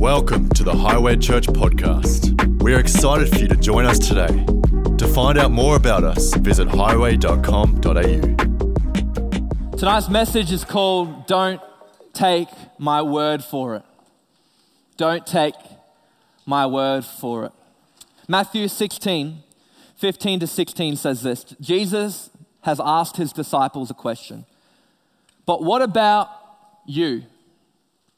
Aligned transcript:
Welcome 0.00 0.48
to 0.50 0.64
the 0.64 0.74
Highway 0.74 1.18
Church 1.18 1.46
podcast. 1.46 2.62
We 2.62 2.72
are 2.72 2.80
excited 2.80 3.28
for 3.28 3.36
you 3.36 3.48
to 3.48 3.54
join 3.54 3.84
us 3.84 3.98
today. 3.98 4.46
To 4.96 5.06
find 5.06 5.38
out 5.38 5.50
more 5.50 5.76
about 5.76 6.04
us, 6.04 6.32
visit 6.36 6.68
highway.com.au. 6.68 7.76
Tonight's 9.76 10.08
message 10.08 10.52
is 10.52 10.64
called 10.64 11.26
Don't 11.26 11.60
Take 12.14 12.48
My 12.78 13.02
Word 13.02 13.44
for 13.44 13.76
It. 13.76 13.82
Don't 14.96 15.26
take 15.26 15.52
my 16.46 16.64
word 16.64 17.04
for 17.04 17.44
it. 17.44 17.52
Matthew 18.26 18.68
16, 18.68 19.42
15 19.96 20.40
to 20.40 20.46
16 20.46 20.96
says 20.96 21.22
this 21.22 21.44
Jesus 21.60 22.30
has 22.62 22.80
asked 22.82 23.18
his 23.18 23.34
disciples 23.34 23.90
a 23.90 23.94
question. 23.94 24.46
But 25.44 25.62
what 25.62 25.82
about 25.82 26.30
you? 26.86 27.24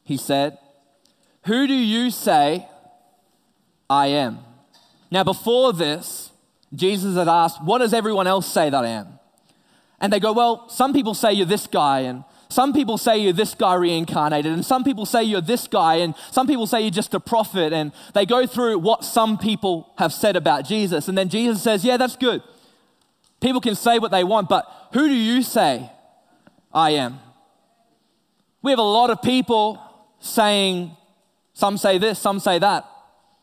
He 0.04 0.16
said, 0.16 0.58
Who 1.44 1.66
do 1.66 1.74
you 1.74 2.10
say 2.10 2.66
I 3.90 4.06
am? 4.08 4.38
Now, 5.10 5.24
before 5.24 5.72
this, 5.72 6.30
Jesus 6.74 7.16
had 7.16 7.28
asked, 7.28 7.62
What 7.62 7.78
does 7.78 7.92
everyone 7.92 8.26
else 8.26 8.50
say 8.50 8.70
that 8.70 8.84
I 8.84 8.88
am? 8.88 9.18
And 10.00 10.12
they 10.12 10.20
go, 10.20 10.32
Well, 10.32 10.68
some 10.68 10.92
people 10.92 11.14
say 11.14 11.32
you're 11.32 11.46
this 11.46 11.66
guy, 11.66 12.00
and 12.00 12.24
some 12.48 12.72
people 12.72 12.98
say 12.98 13.18
you're 13.18 13.32
this 13.32 13.54
guy 13.54 13.74
reincarnated, 13.74 14.52
and 14.52 14.64
some 14.64 14.84
people 14.84 15.06
say 15.06 15.22
you're 15.22 15.40
this 15.40 15.66
guy, 15.66 15.96
and 15.96 16.14
some 16.30 16.46
people 16.46 16.66
say 16.66 16.82
you're 16.82 16.90
just 16.90 17.14
a 17.14 17.20
prophet. 17.20 17.72
And 17.72 17.92
they 18.14 18.24
go 18.24 18.46
through 18.46 18.78
what 18.78 19.04
some 19.04 19.36
people 19.36 19.92
have 19.98 20.12
said 20.12 20.36
about 20.36 20.64
Jesus. 20.64 21.08
And 21.08 21.18
then 21.18 21.28
Jesus 21.28 21.62
says, 21.62 21.84
Yeah, 21.84 21.96
that's 21.96 22.16
good. 22.16 22.42
People 23.40 23.60
can 23.60 23.74
say 23.74 23.98
what 23.98 24.12
they 24.12 24.22
want, 24.22 24.48
but 24.48 24.64
who 24.92 25.08
do 25.08 25.14
you 25.14 25.42
say 25.42 25.90
I 26.72 26.90
am? 26.90 27.18
We 28.62 28.70
have 28.70 28.78
a 28.78 28.82
lot 28.82 29.10
of 29.10 29.20
people 29.20 29.82
saying, 30.20 30.96
some 31.54 31.76
say 31.76 31.98
this, 31.98 32.18
some 32.18 32.40
say 32.40 32.58
that 32.58 32.86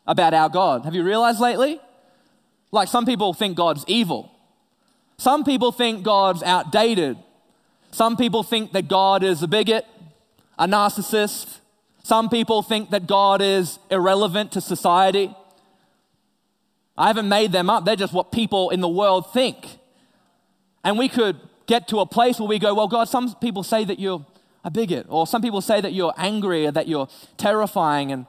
about 0.07 0.33
our 0.33 0.49
God. 0.49 0.85
Have 0.85 0.95
you 0.95 1.03
realized 1.03 1.39
lately? 1.39 1.79
Like 2.71 2.87
some 2.87 3.05
people 3.05 3.33
think 3.33 3.55
God's 3.55 3.83
evil. 3.87 4.31
Some 5.17 5.43
people 5.43 5.71
think 5.71 6.03
God's 6.03 6.41
outdated. 6.43 7.17
Some 7.91 8.17
people 8.17 8.43
think 8.43 8.71
that 8.71 8.87
God 8.87 9.23
is 9.23 9.43
a 9.43 9.47
bigot, 9.47 9.85
a 10.57 10.67
narcissist. 10.67 11.59
Some 12.03 12.29
people 12.29 12.61
think 12.61 12.91
that 12.91 13.07
God 13.07 13.41
is 13.41 13.79
irrelevant 13.91 14.51
to 14.53 14.61
society. 14.61 15.35
I 16.97 17.07
haven't 17.07 17.29
made 17.29 17.51
them 17.51 17.69
up, 17.69 17.85
they're 17.85 17.95
just 17.95 18.13
what 18.13 18.31
people 18.31 18.69
in 18.71 18.81
the 18.81 18.89
world 18.89 19.31
think. 19.31 19.65
And 20.83 20.97
we 20.97 21.07
could 21.07 21.39
get 21.65 21.87
to 21.89 21.99
a 21.99 22.05
place 22.05 22.39
where 22.39 22.49
we 22.49 22.59
go, 22.59 22.73
well, 22.73 22.87
God, 22.87 23.07
some 23.07 23.35
people 23.35 23.63
say 23.63 23.85
that 23.85 23.99
you're 23.99 24.25
a 24.63 24.71
bigot, 24.71 25.05
or 25.09 25.25
some 25.25 25.41
people 25.41 25.61
say 25.61 25.81
that 25.81 25.93
you're 25.93 26.13
angry 26.17 26.65
or 26.65 26.71
that 26.71 26.87
you're 26.87 27.07
terrifying, 27.37 28.11
and, 28.11 28.25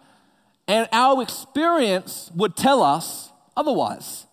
and 0.68 0.88
our 0.92 1.22
experience 1.22 2.30
would 2.34 2.56
tell 2.56 2.82
us 2.82 3.30
otherwise. 3.56 4.26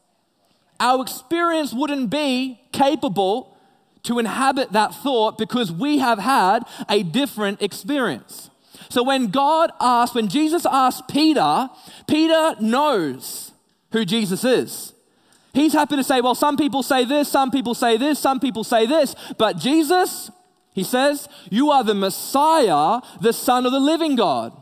Our 0.79 1.01
experience 1.01 1.73
wouldn't 1.73 2.09
be 2.09 2.59
capable 2.71 3.57
to 4.03 4.19
inhabit 4.19 4.71
that 4.73 4.93
thought 4.93 5.37
because 5.37 5.71
we 5.71 5.97
have 5.97 6.19
had 6.19 6.63
a 6.87 7.03
different 7.03 7.61
experience. 7.61 8.49
So 8.89 9.03
when 9.03 9.27
God 9.27 9.71
asked, 9.81 10.15
when 10.15 10.29
Jesus 10.29 10.65
asked 10.65 11.07
Peter, 11.07 11.69
Peter 12.07 12.55
knows 12.61 13.51
who 13.91 14.05
Jesus 14.05 14.43
is. 14.43 14.93
He's 15.53 15.73
happy 15.73 15.95
to 15.95 16.03
say, 16.03 16.21
well, 16.21 16.35
some 16.35 16.55
people 16.55 16.83
say 16.83 17.03
this, 17.03 17.29
some 17.29 17.49
people 17.49 17.73
say 17.73 17.97
this, 17.97 18.19
some 18.19 18.39
people 18.39 18.63
say 18.63 18.85
this, 18.85 19.15
but 19.37 19.57
Jesus, 19.57 20.29
he 20.77 20.83
says, 20.83 21.27
you 21.49 21.71
are 21.71 21.83
the 21.83 21.95
Messiah, 21.95 23.01
the 23.19 23.33
Son 23.33 23.65
of 23.65 23.71
the 23.71 23.79
living 23.79 24.15
God. 24.15 24.55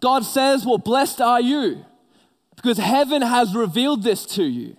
God 0.00 0.24
says, 0.24 0.64
well, 0.64 0.78
blessed 0.78 1.20
are 1.20 1.40
you 1.40 1.84
because 2.54 2.78
heaven 2.78 3.20
has 3.22 3.54
revealed 3.54 4.04
this 4.04 4.24
to 4.36 4.44
you. 4.44 4.76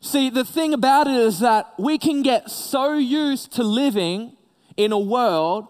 See, 0.00 0.30
the 0.30 0.44
thing 0.44 0.74
about 0.74 1.06
it 1.06 1.16
is 1.16 1.40
that 1.40 1.72
we 1.78 1.96
can 1.96 2.22
get 2.22 2.50
so 2.50 2.94
used 2.94 3.52
to 3.54 3.62
living 3.62 4.36
in 4.76 4.92
a 4.92 4.98
world 4.98 5.66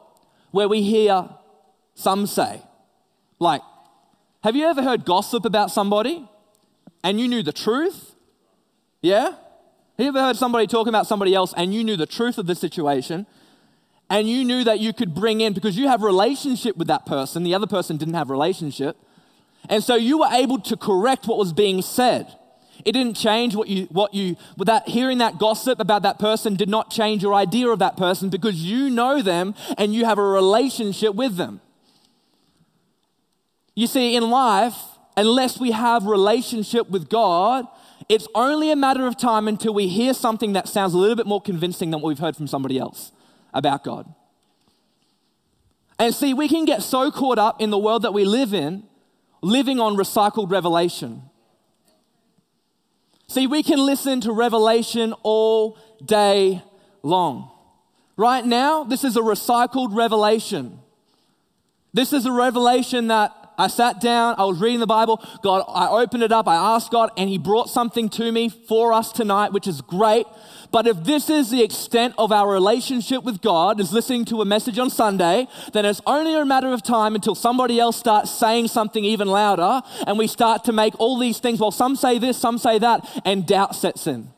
where 0.50 0.68
we 0.68 0.82
hear 0.82 1.28
some 1.94 2.26
say. 2.26 2.62
Like, 3.38 3.62
have 4.42 4.56
you 4.56 4.66
ever 4.66 4.82
heard 4.82 5.04
gossip 5.04 5.44
about 5.44 5.70
somebody? 5.70 6.28
and 7.02 7.20
you 7.20 7.28
knew 7.28 7.42
the 7.42 7.52
truth? 7.52 8.14
Yeah? 9.00 9.34
Have 9.98 10.04
you 10.04 10.08
ever 10.08 10.20
heard 10.20 10.36
somebody 10.36 10.66
talking 10.66 10.88
about 10.88 11.06
somebody 11.06 11.34
else 11.34 11.52
and 11.56 11.74
you 11.74 11.84
knew 11.84 11.96
the 11.96 12.06
truth 12.06 12.38
of 12.38 12.46
the 12.46 12.54
situation 12.54 13.26
and 14.08 14.28
you 14.28 14.42
knew 14.44 14.64
that 14.64 14.80
you 14.80 14.92
could 14.92 15.14
bring 15.14 15.42
in 15.42 15.52
because 15.52 15.76
you 15.76 15.88
have 15.88 16.02
relationship 16.02 16.76
with 16.76 16.88
that 16.88 17.04
person, 17.04 17.42
the 17.42 17.54
other 17.54 17.66
person 17.66 17.98
didn't 17.98 18.14
have 18.14 18.30
relationship. 18.30 18.96
And 19.68 19.84
so 19.84 19.94
you 19.94 20.18
were 20.18 20.30
able 20.32 20.58
to 20.60 20.76
correct 20.76 21.26
what 21.26 21.38
was 21.38 21.52
being 21.52 21.82
said. 21.82 22.34
It 22.84 22.92
didn't 22.92 23.14
change 23.14 23.54
what 23.54 23.68
you, 23.68 23.84
what 23.86 24.14
you, 24.14 24.36
without 24.56 24.88
hearing 24.88 25.18
that 25.18 25.38
gossip 25.38 25.78
about 25.78 26.02
that 26.02 26.18
person 26.18 26.56
did 26.56 26.68
not 26.68 26.90
change 26.90 27.22
your 27.22 27.34
idea 27.34 27.68
of 27.68 27.78
that 27.78 27.96
person 27.96 28.28
because 28.28 28.56
you 28.56 28.90
know 28.90 29.22
them 29.22 29.54
and 29.78 29.94
you 29.94 30.04
have 30.04 30.18
a 30.18 30.22
relationship 30.22 31.14
with 31.14 31.36
them. 31.36 31.60
You 33.74 33.86
see, 33.86 34.16
in 34.16 34.30
life, 34.30 34.74
unless 35.16 35.60
we 35.60 35.70
have 35.70 36.06
relationship 36.06 36.90
with 36.90 37.08
God, 37.08 37.66
it's 38.08 38.28
only 38.34 38.70
a 38.70 38.76
matter 38.76 39.06
of 39.06 39.16
time 39.16 39.48
until 39.48 39.74
we 39.74 39.88
hear 39.88 40.14
something 40.14 40.52
that 40.54 40.68
sounds 40.68 40.94
a 40.94 40.98
little 40.98 41.16
bit 41.16 41.26
more 41.26 41.40
convincing 41.40 41.90
than 41.90 42.00
what 42.00 42.08
we've 42.08 42.18
heard 42.18 42.36
from 42.36 42.46
somebody 42.46 42.78
else 42.78 43.12
about 43.52 43.84
God. 43.84 44.12
And 45.98 46.14
see, 46.14 46.34
we 46.34 46.48
can 46.48 46.64
get 46.64 46.82
so 46.82 47.10
caught 47.10 47.38
up 47.38 47.60
in 47.60 47.70
the 47.70 47.78
world 47.78 48.02
that 48.02 48.12
we 48.12 48.24
live 48.24 48.54
in, 48.54 48.84
living 49.40 49.78
on 49.78 49.96
recycled 49.96 50.50
revelation. 50.50 51.22
See, 53.28 53.46
we 53.46 53.62
can 53.62 53.78
listen 53.78 54.20
to 54.22 54.32
revelation 54.32 55.14
all 55.22 55.78
day 56.04 56.62
long. 57.02 57.50
Right 58.16 58.44
now, 58.44 58.84
this 58.84 59.04
is 59.04 59.16
a 59.16 59.20
recycled 59.20 59.94
revelation. 59.94 60.78
This 61.94 62.12
is 62.12 62.26
a 62.26 62.32
revelation 62.32 63.08
that 63.08 63.41
I 63.58 63.68
sat 63.68 64.00
down, 64.00 64.34
I 64.38 64.44
was 64.44 64.58
reading 64.58 64.80
the 64.80 64.86
Bible. 64.86 65.22
God, 65.42 65.64
I 65.68 65.88
opened 65.88 66.22
it 66.22 66.32
up, 66.32 66.48
I 66.48 66.56
asked 66.56 66.90
God, 66.90 67.10
and 67.16 67.28
He 67.28 67.38
brought 67.38 67.68
something 67.68 68.08
to 68.10 68.32
me 68.32 68.48
for 68.48 68.92
us 68.92 69.12
tonight, 69.12 69.52
which 69.52 69.66
is 69.66 69.80
great. 69.80 70.26
But 70.70 70.86
if 70.86 71.04
this 71.04 71.28
is 71.28 71.50
the 71.50 71.62
extent 71.62 72.14
of 72.16 72.32
our 72.32 72.50
relationship 72.50 73.24
with 73.24 73.42
God, 73.42 73.78
is 73.78 73.92
listening 73.92 74.24
to 74.26 74.40
a 74.40 74.44
message 74.44 74.78
on 74.78 74.88
Sunday, 74.88 75.46
then 75.74 75.84
it's 75.84 76.00
only 76.06 76.34
a 76.34 76.44
matter 76.46 76.72
of 76.72 76.82
time 76.82 77.14
until 77.14 77.34
somebody 77.34 77.78
else 77.78 77.96
starts 77.96 78.30
saying 78.30 78.68
something 78.68 79.04
even 79.04 79.28
louder, 79.28 79.82
and 80.06 80.18
we 80.18 80.26
start 80.26 80.64
to 80.64 80.72
make 80.72 80.98
all 80.98 81.18
these 81.18 81.38
things, 81.38 81.60
well, 81.60 81.70
some 81.70 81.94
say 81.94 82.18
this, 82.18 82.38
some 82.38 82.56
say 82.56 82.78
that, 82.78 83.06
and 83.24 83.46
doubt 83.46 83.76
sets 83.76 84.06
in. 84.06 84.28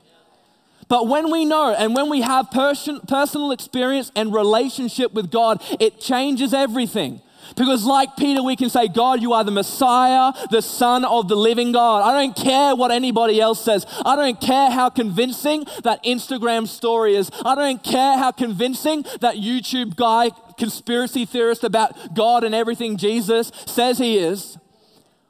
But 0.88 1.08
when 1.08 1.30
we 1.30 1.44
know 1.44 1.74
and 1.74 1.94
when 1.94 2.10
we 2.10 2.20
have 2.20 2.50
person, 2.50 3.00
personal 3.00 3.52
experience 3.52 4.12
and 4.14 4.34
relationship 4.34 5.12
with 5.14 5.30
God, 5.30 5.62
it 5.80 6.00
changes 6.00 6.52
everything. 6.52 7.20
Because, 7.56 7.84
like 7.84 8.16
Peter, 8.16 8.42
we 8.42 8.56
can 8.56 8.68
say, 8.68 8.88
God, 8.88 9.22
you 9.22 9.32
are 9.32 9.44
the 9.44 9.52
Messiah, 9.52 10.32
the 10.50 10.60
Son 10.60 11.04
of 11.04 11.28
the 11.28 11.36
living 11.36 11.70
God. 11.70 12.02
I 12.02 12.20
don't 12.20 12.34
care 12.34 12.74
what 12.74 12.90
anybody 12.90 13.40
else 13.40 13.64
says. 13.64 13.86
I 14.04 14.16
don't 14.16 14.40
care 14.40 14.70
how 14.70 14.90
convincing 14.90 15.64
that 15.84 16.02
Instagram 16.02 16.66
story 16.66 17.14
is. 17.14 17.30
I 17.44 17.54
don't 17.54 17.82
care 17.82 18.18
how 18.18 18.32
convincing 18.32 19.04
that 19.20 19.36
YouTube 19.36 19.94
guy, 19.94 20.30
conspiracy 20.58 21.24
theorist 21.24 21.62
about 21.62 22.14
God 22.14 22.42
and 22.42 22.54
everything 22.54 22.96
Jesus 22.96 23.52
says 23.66 23.98
he 23.98 24.18
is. 24.18 24.58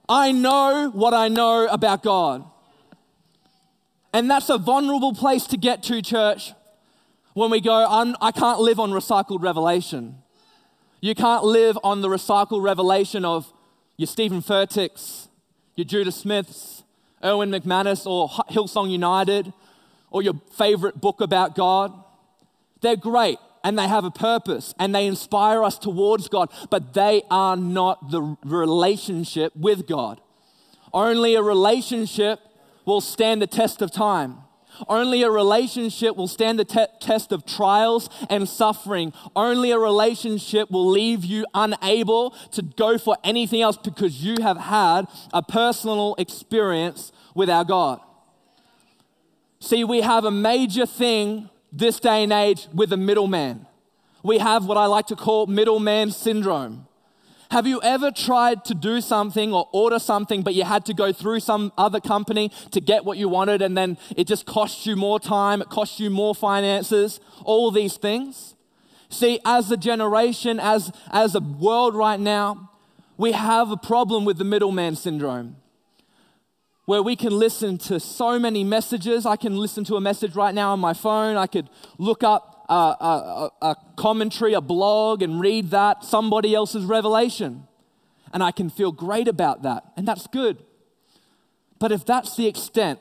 I 0.08 0.32
know 0.32 0.90
what 0.94 1.12
I 1.12 1.28
know 1.28 1.66
about 1.66 2.02
God. 2.02 2.44
And 4.14 4.30
that's 4.30 4.48
a 4.48 4.56
vulnerable 4.58 5.12
place 5.12 5.46
to 5.48 5.56
get 5.56 5.82
to, 5.84 6.00
church, 6.00 6.52
when 7.34 7.50
we 7.50 7.60
go, 7.60 7.74
I 8.20 8.32
can 8.32 8.40
not 8.40 8.60
live 8.60 8.80
on 8.80 8.92
recycled 8.92 9.42
revelation. 9.42 10.22
You 11.04 11.14
can't 11.14 11.44
live 11.44 11.78
on 11.84 12.00
the 12.00 12.08
recycled 12.08 12.62
revelation 12.62 13.26
of 13.26 13.52
your 13.98 14.06
Steven 14.06 14.40
Furticks, 14.40 15.28
your 15.76 15.84
Judah 15.84 16.10
Smiths, 16.10 16.82
Erwin 17.22 17.50
McManus, 17.50 18.06
or 18.06 18.30
Hillsong 18.48 18.90
United, 18.90 19.52
or 20.10 20.22
your 20.22 20.40
favorite 20.56 21.02
book 21.02 21.20
about 21.20 21.54
God. 21.56 21.92
They're 22.80 22.96
great 22.96 23.36
and 23.62 23.78
they 23.78 23.86
have 23.86 24.06
a 24.06 24.10
purpose 24.10 24.72
and 24.78 24.94
they 24.94 25.06
inspire 25.06 25.62
us 25.62 25.78
towards 25.78 26.28
God, 26.28 26.48
but 26.70 26.94
they 26.94 27.20
are 27.30 27.54
not 27.54 28.10
the 28.10 28.38
relationship 28.42 29.54
with 29.54 29.86
God. 29.86 30.22
Only 30.90 31.34
a 31.34 31.42
relationship 31.42 32.40
will 32.86 33.02
stand 33.02 33.42
the 33.42 33.46
test 33.46 33.82
of 33.82 33.90
time. 33.90 34.38
Only 34.88 35.22
a 35.22 35.30
relationship 35.30 36.16
will 36.16 36.28
stand 36.28 36.58
the 36.58 36.64
te- 36.64 36.86
test 37.00 37.32
of 37.32 37.46
trials 37.46 38.08
and 38.30 38.48
suffering. 38.48 39.12
Only 39.34 39.70
a 39.70 39.78
relationship 39.78 40.70
will 40.70 40.88
leave 40.88 41.24
you 41.24 41.46
unable 41.54 42.30
to 42.52 42.62
go 42.62 42.98
for 42.98 43.16
anything 43.24 43.62
else 43.62 43.76
because 43.76 44.22
you 44.22 44.36
have 44.42 44.58
had 44.58 45.06
a 45.32 45.42
personal 45.42 46.14
experience 46.18 47.12
with 47.34 47.50
our 47.50 47.64
God. 47.64 48.00
See, 49.60 49.84
we 49.84 50.02
have 50.02 50.24
a 50.24 50.30
major 50.30 50.86
thing 50.86 51.48
this 51.72 51.98
day 51.98 52.22
and 52.22 52.32
age 52.32 52.68
with 52.72 52.90
the 52.90 52.96
middleman. 52.96 53.66
We 54.22 54.38
have 54.38 54.66
what 54.66 54.76
I 54.76 54.86
like 54.86 55.06
to 55.06 55.16
call 55.16 55.46
middleman 55.46 56.10
syndrome. 56.10 56.86
Have 57.50 57.66
you 57.66 57.80
ever 57.82 58.10
tried 58.10 58.64
to 58.66 58.74
do 58.74 59.00
something 59.00 59.52
or 59.52 59.68
order 59.72 59.98
something, 59.98 60.42
but 60.42 60.54
you 60.54 60.64
had 60.64 60.84
to 60.86 60.94
go 60.94 61.12
through 61.12 61.40
some 61.40 61.72
other 61.78 62.00
company 62.00 62.50
to 62.70 62.80
get 62.80 63.04
what 63.04 63.18
you 63.18 63.28
wanted, 63.28 63.62
and 63.62 63.76
then 63.76 63.98
it 64.16 64.26
just 64.26 64.46
cost 64.46 64.86
you 64.86 64.96
more 64.96 65.20
time, 65.20 65.62
it 65.62 65.68
cost 65.68 66.00
you 66.00 66.10
more 66.10 66.34
finances, 66.34 67.20
all 67.44 67.70
these 67.70 67.96
things? 67.96 68.54
See, 69.08 69.38
as 69.44 69.70
a 69.70 69.76
generation, 69.76 70.58
as, 70.58 70.90
as 71.12 71.34
a 71.34 71.40
world 71.40 71.94
right 71.94 72.18
now, 72.18 72.70
we 73.16 73.32
have 73.32 73.70
a 73.70 73.76
problem 73.76 74.24
with 74.24 74.38
the 74.38 74.44
middleman 74.44 74.96
syndrome 74.96 75.56
where 76.86 77.02
we 77.02 77.16
can 77.16 77.32
listen 77.32 77.78
to 77.78 77.98
so 77.98 78.38
many 78.38 78.62
messages. 78.62 79.24
I 79.24 79.36
can 79.36 79.56
listen 79.56 79.84
to 79.84 79.96
a 79.96 80.00
message 80.00 80.34
right 80.34 80.54
now 80.54 80.72
on 80.72 80.80
my 80.80 80.92
phone. 80.92 81.36
I 81.36 81.46
could 81.46 81.70
look 81.98 82.22
up 82.22 82.53
a, 82.68 82.72
a, 82.72 83.50
a, 83.62 83.76
commentary, 83.96 84.54
a 84.54 84.60
blog, 84.60 85.22
and 85.22 85.40
read 85.40 85.70
that, 85.70 86.04
somebody 86.04 86.54
else's 86.54 86.84
revelation. 86.84 87.66
And 88.32 88.42
I 88.42 88.50
can 88.50 88.70
feel 88.70 88.92
great 88.92 89.28
about 89.28 89.62
that. 89.62 89.84
And 89.96 90.08
that's 90.08 90.26
good. 90.26 90.62
But 91.78 91.92
if 91.92 92.04
that's 92.04 92.36
the 92.36 92.46
extent 92.46 93.00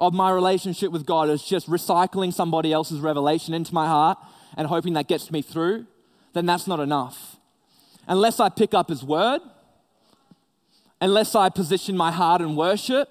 of 0.00 0.14
my 0.14 0.30
relationship 0.30 0.90
with 0.90 1.04
God, 1.04 1.28
is 1.28 1.42
just 1.42 1.68
recycling 1.68 2.32
somebody 2.32 2.72
else's 2.72 3.00
revelation 3.00 3.54
into 3.54 3.74
my 3.74 3.86
heart 3.86 4.18
and 4.56 4.66
hoping 4.66 4.94
that 4.94 5.08
gets 5.08 5.30
me 5.30 5.42
through, 5.42 5.86
then 6.32 6.46
that's 6.46 6.66
not 6.66 6.80
enough. 6.80 7.36
Unless 8.06 8.40
I 8.40 8.48
pick 8.48 8.74
up 8.74 8.88
His 8.88 9.04
word, 9.04 9.40
unless 11.00 11.34
I 11.34 11.48
position 11.48 11.96
my 11.96 12.10
heart 12.10 12.40
in 12.40 12.56
worship. 12.56 13.08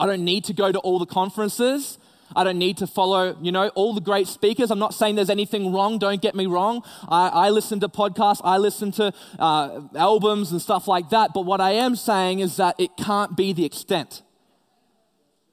I 0.00 0.06
don't 0.06 0.24
need 0.24 0.44
to 0.44 0.52
go 0.52 0.70
to 0.70 0.78
all 0.78 0.98
the 0.98 1.06
conferences. 1.06 1.98
I 2.36 2.44
don't 2.44 2.58
need 2.58 2.76
to 2.78 2.86
follow, 2.86 3.36
you 3.40 3.52
know, 3.52 3.68
all 3.70 3.94
the 3.94 4.00
great 4.00 4.26
speakers. 4.26 4.70
I'm 4.70 4.78
not 4.78 4.94
saying 4.94 5.14
there's 5.14 5.30
anything 5.30 5.72
wrong, 5.72 5.98
don't 5.98 6.20
get 6.20 6.34
me 6.34 6.46
wrong. 6.46 6.82
I, 7.08 7.28
I 7.28 7.50
listen 7.50 7.80
to 7.80 7.88
podcasts, 7.88 8.40
I 8.44 8.58
listen 8.58 8.92
to 8.92 9.12
uh, 9.38 9.80
albums 9.96 10.52
and 10.52 10.60
stuff 10.60 10.86
like 10.86 11.10
that. 11.10 11.32
But 11.32 11.46
what 11.46 11.60
I 11.60 11.72
am 11.72 11.96
saying 11.96 12.40
is 12.40 12.56
that 12.56 12.74
it 12.78 12.96
can't 12.96 13.36
be 13.36 13.52
the 13.52 13.64
extent. 13.64 14.22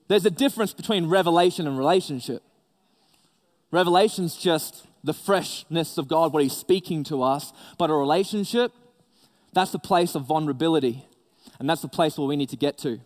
There's 0.07 0.25
a 0.25 0.31
difference 0.31 0.73
between 0.73 1.07
revelation 1.07 1.67
and 1.67 1.77
relationship. 1.77 2.43
Revelation's 3.71 4.35
just 4.37 4.85
the 5.03 5.13
freshness 5.13 5.97
of 5.97 6.07
God, 6.07 6.33
what 6.33 6.43
He's 6.43 6.55
speaking 6.55 7.03
to 7.05 7.23
us. 7.23 7.53
But 7.77 7.89
a 7.89 7.93
relationship, 7.93 8.71
that's 9.53 9.71
the 9.71 9.79
place 9.79 10.15
of 10.15 10.25
vulnerability, 10.25 11.05
and 11.59 11.69
that's 11.69 11.81
the 11.81 11.87
place 11.87 12.17
where 12.17 12.27
we 12.27 12.35
need 12.35 12.49
to 12.49 12.57
get 12.57 12.77
to. 12.79 12.99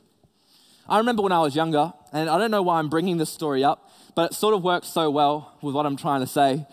I 0.88 0.98
remember 0.98 1.22
when 1.22 1.32
I 1.32 1.40
was 1.40 1.56
younger, 1.56 1.94
and 2.12 2.30
I 2.30 2.38
don't 2.38 2.52
know 2.52 2.62
why 2.62 2.80
I'm 2.80 2.90
bringing 2.90 3.18
this 3.18 3.30
story 3.30 3.64
up, 3.64 3.90
but 4.16 4.32
it 4.32 4.36
sort 4.36 4.54
of 4.54 4.64
works 4.64 4.88
so 4.88 5.10
well 5.10 5.58
with 5.62 5.76
what 5.76 5.86
I'm 5.86 5.98
trying 5.98 6.22
to 6.22 6.28
say. 6.28 6.66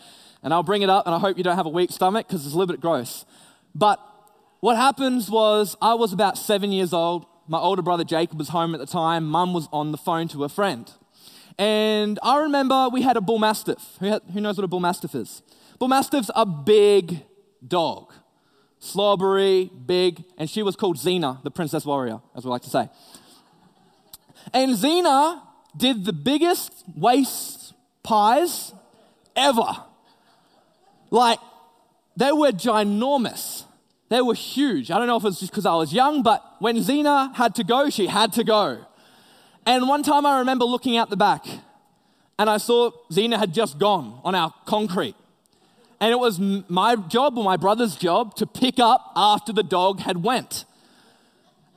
And 0.43 0.53
I'll 0.53 0.63
bring 0.63 0.83
it 0.83 0.91
up, 0.91 1.07
and 1.07 1.15
I 1.15 1.19
hope 1.19 1.37
you 1.39 1.45
don't 1.45 1.57
have 1.57 1.67
a 1.67 1.71
weak 1.71 1.91
stomach 1.91 2.29
because 2.29 2.45
it's 2.45 2.55
a 2.55 2.59
little 2.59 2.73
bit 2.73 2.81
gross. 2.81 3.25
But 3.75 4.01
what 4.61 4.77
happens 4.77 5.31
was, 5.31 5.77
I 5.83 5.95
was 5.95 6.13
about 6.13 6.39
seven 6.39 6.73
years 6.73 6.93
old. 6.93 7.27
My 7.49 7.59
older 7.59 7.83
brother 7.83 8.05
Jacob 8.05 8.39
was 8.39 8.49
home 8.49 8.75
at 8.75 8.81
the 8.81 8.87
time. 8.87 9.25
Mum 9.25 9.53
was 9.53 9.69
on 9.73 9.93
the 9.93 9.99
phone 9.99 10.29
to 10.29 10.45
a 10.45 10.49
friend. 10.49 10.91
And 11.59 12.19
I 12.23 12.39
remember 12.39 12.89
we 12.89 13.03
had 13.03 13.17
a 13.17 13.21
bull 13.21 13.39
mastiff. 13.39 13.97
Who, 14.01 14.21
who 14.33 14.41
knows 14.41 14.57
what 14.57 14.65
a 14.65 14.69
bull 14.69 14.81
mastiff 14.81 15.15
is? 15.15 15.43
Bull 15.79 15.89
mastiff's 15.89 16.31
a 16.35 16.47
big 16.47 17.23
dog 17.67 18.13
slobbery, 18.79 19.71
big, 19.87 20.25
and 20.39 20.49
she 20.49 20.63
was 20.63 20.77
called 20.77 20.97
Xena, 20.97 21.43
the 21.43 21.51
princess 21.51 21.85
warrior, 21.85 22.21
as 22.37 22.45
we 22.45 22.51
like 22.51 22.63
to 22.63 22.71
say. 22.71 22.89
And 24.53 24.73
Xena 24.73 25.43
did 25.77 26.05
the 26.05 26.13
biggest 26.13 26.85
waste 26.95 27.75
pies 28.03 28.73
ever. 29.35 29.77
Like, 31.11 31.39
they 32.17 32.33
were 32.33 32.53
ginormous. 32.53 33.65
They 34.09 34.21
were 34.21 34.35
huge. 34.35 34.91
I 34.91 34.99
don't 34.99 35.07
know 35.07 35.17
if 35.17 35.25
it's 35.25 35.41
just 35.41 35.53
because 35.53 35.67
I 35.67 35.75
was 35.75 35.93
young, 35.93 36.23
but 36.23 36.43
when 36.61 36.77
Xena 36.77 37.35
had 37.35 37.55
to 37.57 37.65
go, 37.65 37.91
she 37.91 38.07
had 38.07 38.33
to 38.35 38.45
go. 38.45 38.87
And 39.67 39.89
one 39.89 40.03
time 40.03 40.25
I 40.25 40.39
remember 40.39 40.65
looking 40.65 40.97
out 40.97 41.11
the 41.11 41.17
back 41.17 41.45
and 42.39 42.49
I 42.49 42.59
saw 42.59 42.91
Xena 43.11 43.39
had 43.39 43.53
just 43.53 43.79
gone 43.79 44.21
on 44.25 44.35
our 44.35 44.55
concrete 44.65 45.17
and 46.01 46.13
it 46.13 46.19
was 46.19 46.39
my 46.39 46.97
job 46.97 47.39
or 47.39 47.45
my 47.45 47.57
brother's 47.57 47.97
job 47.97 48.35
to 48.37 48.47
pick 48.47 48.79
up 48.79 49.13
after 49.17 49.53
the 49.53 49.63
dog 49.63 50.01
had 50.01 50.23
went. 50.23 50.65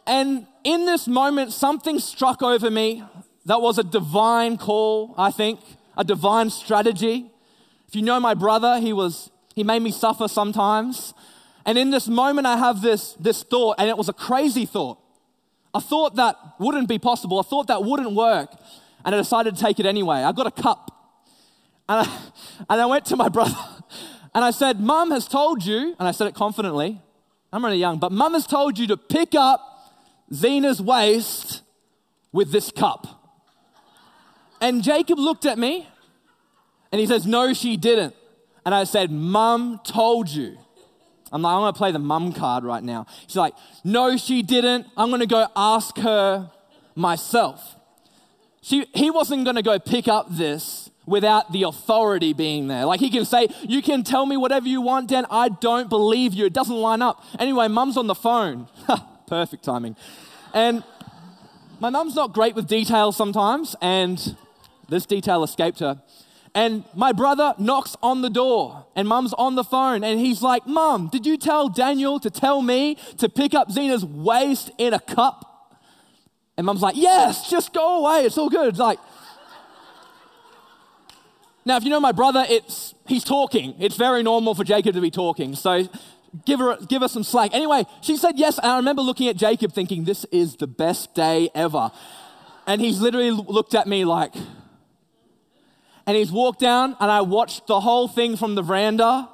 And 0.09 0.47
in 0.63 0.87
this 0.87 1.07
moment, 1.07 1.53
something 1.53 1.99
struck 1.99 2.41
over 2.41 2.71
me 2.71 3.03
that 3.45 3.61
was 3.61 3.77
a 3.77 3.83
divine 3.83 4.57
call, 4.57 5.13
I 5.19 5.29
think, 5.29 5.59
a 5.95 6.03
divine 6.03 6.49
strategy. 6.49 7.31
If 7.87 7.95
you 7.95 8.01
know 8.01 8.19
my 8.19 8.33
brother, 8.33 8.79
he 8.79 8.91
was 8.91 9.29
he 9.53 9.63
made 9.63 9.83
me 9.83 9.91
suffer 9.91 10.27
sometimes. 10.27 11.13
And 11.65 11.77
in 11.77 11.91
this 11.91 12.07
moment, 12.07 12.47
I 12.47 12.57
have 12.57 12.81
this, 12.81 13.13
this 13.19 13.43
thought, 13.43 13.75
and 13.77 13.87
it 13.87 13.97
was 13.97 14.09
a 14.09 14.13
crazy 14.13 14.65
thought. 14.65 14.97
A 15.75 15.81
thought 15.81 16.15
that 16.15 16.35
wouldn't 16.57 16.89
be 16.89 16.97
possible, 16.97 17.39
a 17.39 17.43
thought 17.43 17.67
that 17.67 17.83
wouldn't 17.83 18.13
work. 18.13 18.49
And 19.05 19.13
I 19.13 19.17
decided 19.19 19.55
to 19.55 19.61
take 19.61 19.79
it 19.79 19.85
anyway. 19.85 20.17
I 20.17 20.31
got 20.31 20.47
a 20.47 20.51
cup. 20.51 20.91
And 21.87 22.07
I, 22.07 22.19
and 22.69 22.81
I 22.81 22.85
went 22.87 23.05
to 23.05 23.15
my 23.15 23.29
brother 23.29 23.55
and 24.33 24.43
I 24.43 24.49
said, 24.49 24.79
Mum 24.79 25.11
has 25.11 25.27
told 25.27 25.63
you, 25.63 25.95
and 25.99 26.07
I 26.07 26.11
said 26.11 26.25
it 26.25 26.33
confidently, 26.33 26.99
I'm 27.53 27.63
really 27.63 27.77
young, 27.77 27.99
but 27.99 28.11
Mum 28.11 28.33
has 28.33 28.47
told 28.47 28.79
you 28.79 28.87
to 28.87 28.97
pick 28.97 29.35
up 29.35 29.68
Xena's 30.31 30.81
waste 30.81 31.61
with 32.31 32.51
this 32.51 32.71
cup. 32.71 33.07
And 34.61 34.83
Jacob 34.83 35.19
looked 35.19 35.45
at 35.45 35.57
me 35.57 35.87
and 36.91 36.99
he 36.99 37.07
says, 37.07 37.25
No, 37.25 37.53
she 37.53 37.77
didn't. 37.77 38.15
And 38.65 38.75
I 38.75 38.83
said, 38.83 39.11
Mum 39.11 39.79
told 39.83 40.29
you. 40.29 40.57
I'm 41.31 41.41
like, 41.41 41.53
I'm 41.53 41.61
gonna 41.61 41.73
play 41.73 41.91
the 41.91 41.99
mum 41.99 42.33
card 42.33 42.63
right 42.63 42.83
now. 42.83 43.05
She's 43.27 43.35
like, 43.35 43.53
No, 43.83 44.17
she 44.17 44.41
didn't. 44.41 44.87
I'm 44.97 45.09
gonna 45.09 45.25
go 45.25 45.47
ask 45.55 45.97
her 45.97 46.51
myself. 46.95 47.75
She, 48.61 48.85
he 48.93 49.09
wasn't 49.09 49.45
gonna 49.45 49.61
go 49.61 49.79
pick 49.79 50.07
up 50.07 50.27
this 50.29 50.89
without 51.05 51.51
the 51.51 51.63
authority 51.63 52.33
being 52.33 52.67
there. 52.67 52.85
Like 52.85 52.99
he 52.99 53.09
can 53.09 53.25
say, 53.25 53.47
You 53.61 53.81
can 53.81 54.03
tell 54.03 54.25
me 54.25 54.37
whatever 54.37 54.67
you 54.67 54.81
want, 54.81 55.09
Dan. 55.09 55.25
I 55.31 55.49
don't 55.49 55.89
believe 55.89 56.33
you. 56.33 56.45
It 56.45 56.53
doesn't 56.53 56.75
line 56.75 57.01
up. 57.01 57.23
Anyway, 57.39 57.67
mum's 57.67 57.97
on 57.97 58.07
the 58.07 58.15
phone. 58.15 58.67
Perfect 59.29 59.63
timing. 59.63 59.95
And 60.55 60.83
my 61.79 61.91
mum's 61.91 62.15
not 62.15 62.33
great 62.33 62.55
with 62.55 62.67
details 62.67 63.15
sometimes, 63.15 63.75
and 63.79 64.35
this 64.89 65.05
detail 65.05 65.43
escaped 65.43 65.79
her. 65.79 66.01
And 66.55 66.83
my 66.95 67.11
brother 67.11 67.53
knocks 67.59 67.95
on 68.01 68.23
the 68.23 68.31
door, 68.31 68.87
and 68.95 69.07
mum's 69.07 69.33
on 69.33 69.53
the 69.53 69.63
phone, 69.63 70.03
and 70.03 70.19
he's 70.19 70.41
like, 70.41 70.65
Mum, 70.65 71.09
did 71.11 71.27
you 71.27 71.37
tell 71.37 71.69
Daniel 71.69 72.19
to 72.19 72.31
tell 72.31 72.63
me 72.63 72.95
to 73.19 73.29
pick 73.29 73.53
up 73.53 73.69
Xena's 73.69 74.03
waste 74.03 74.71
in 74.79 74.93
a 74.95 74.99
cup? 74.99 75.77
And 76.57 76.65
mum's 76.65 76.81
like, 76.81 76.95
Yes, 76.97 77.51
just 77.51 77.71
go 77.71 77.99
away. 77.99 78.25
It's 78.25 78.37
all 78.37 78.49
good. 78.49 78.79
Like, 78.79 78.97
now, 81.65 81.77
if 81.77 81.83
you 81.83 81.91
know 81.91 81.99
my 81.99 82.13
brother, 82.13 82.47
it's 82.49 82.95
he's 83.05 83.23
talking. 83.23 83.75
It's 83.79 83.95
very 83.95 84.23
normal 84.23 84.55
for 84.55 84.63
Jacob 84.63 84.95
to 84.95 85.01
be 85.01 85.11
talking. 85.11 85.55
So 85.55 85.87
give 86.45 86.59
her 86.59 86.77
give 86.87 87.01
her 87.01 87.07
some 87.07 87.23
slack. 87.23 87.53
Anyway, 87.53 87.85
she 88.01 88.17
said 88.17 88.37
yes, 88.37 88.57
and 88.57 88.67
I 88.67 88.77
remember 88.77 89.01
looking 89.01 89.27
at 89.27 89.35
Jacob 89.35 89.73
thinking, 89.73 90.03
this 90.03 90.25
is 90.25 90.55
the 90.55 90.67
best 90.67 91.13
day 91.13 91.49
ever. 91.55 91.91
And 92.67 92.81
he's 92.81 93.01
literally 93.01 93.31
looked 93.31 93.73
at 93.73 93.87
me 93.87 94.05
like, 94.05 94.33
and 96.05 96.15
he's 96.17 96.31
walked 96.31 96.59
down, 96.59 96.95
and 96.99 97.11
I 97.11 97.21
watched 97.21 97.67
the 97.67 97.79
whole 97.79 98.07
thing 98.07 98.37
from 98.37 98.55
the 98.55 98.61
veranda, 98.61 99.29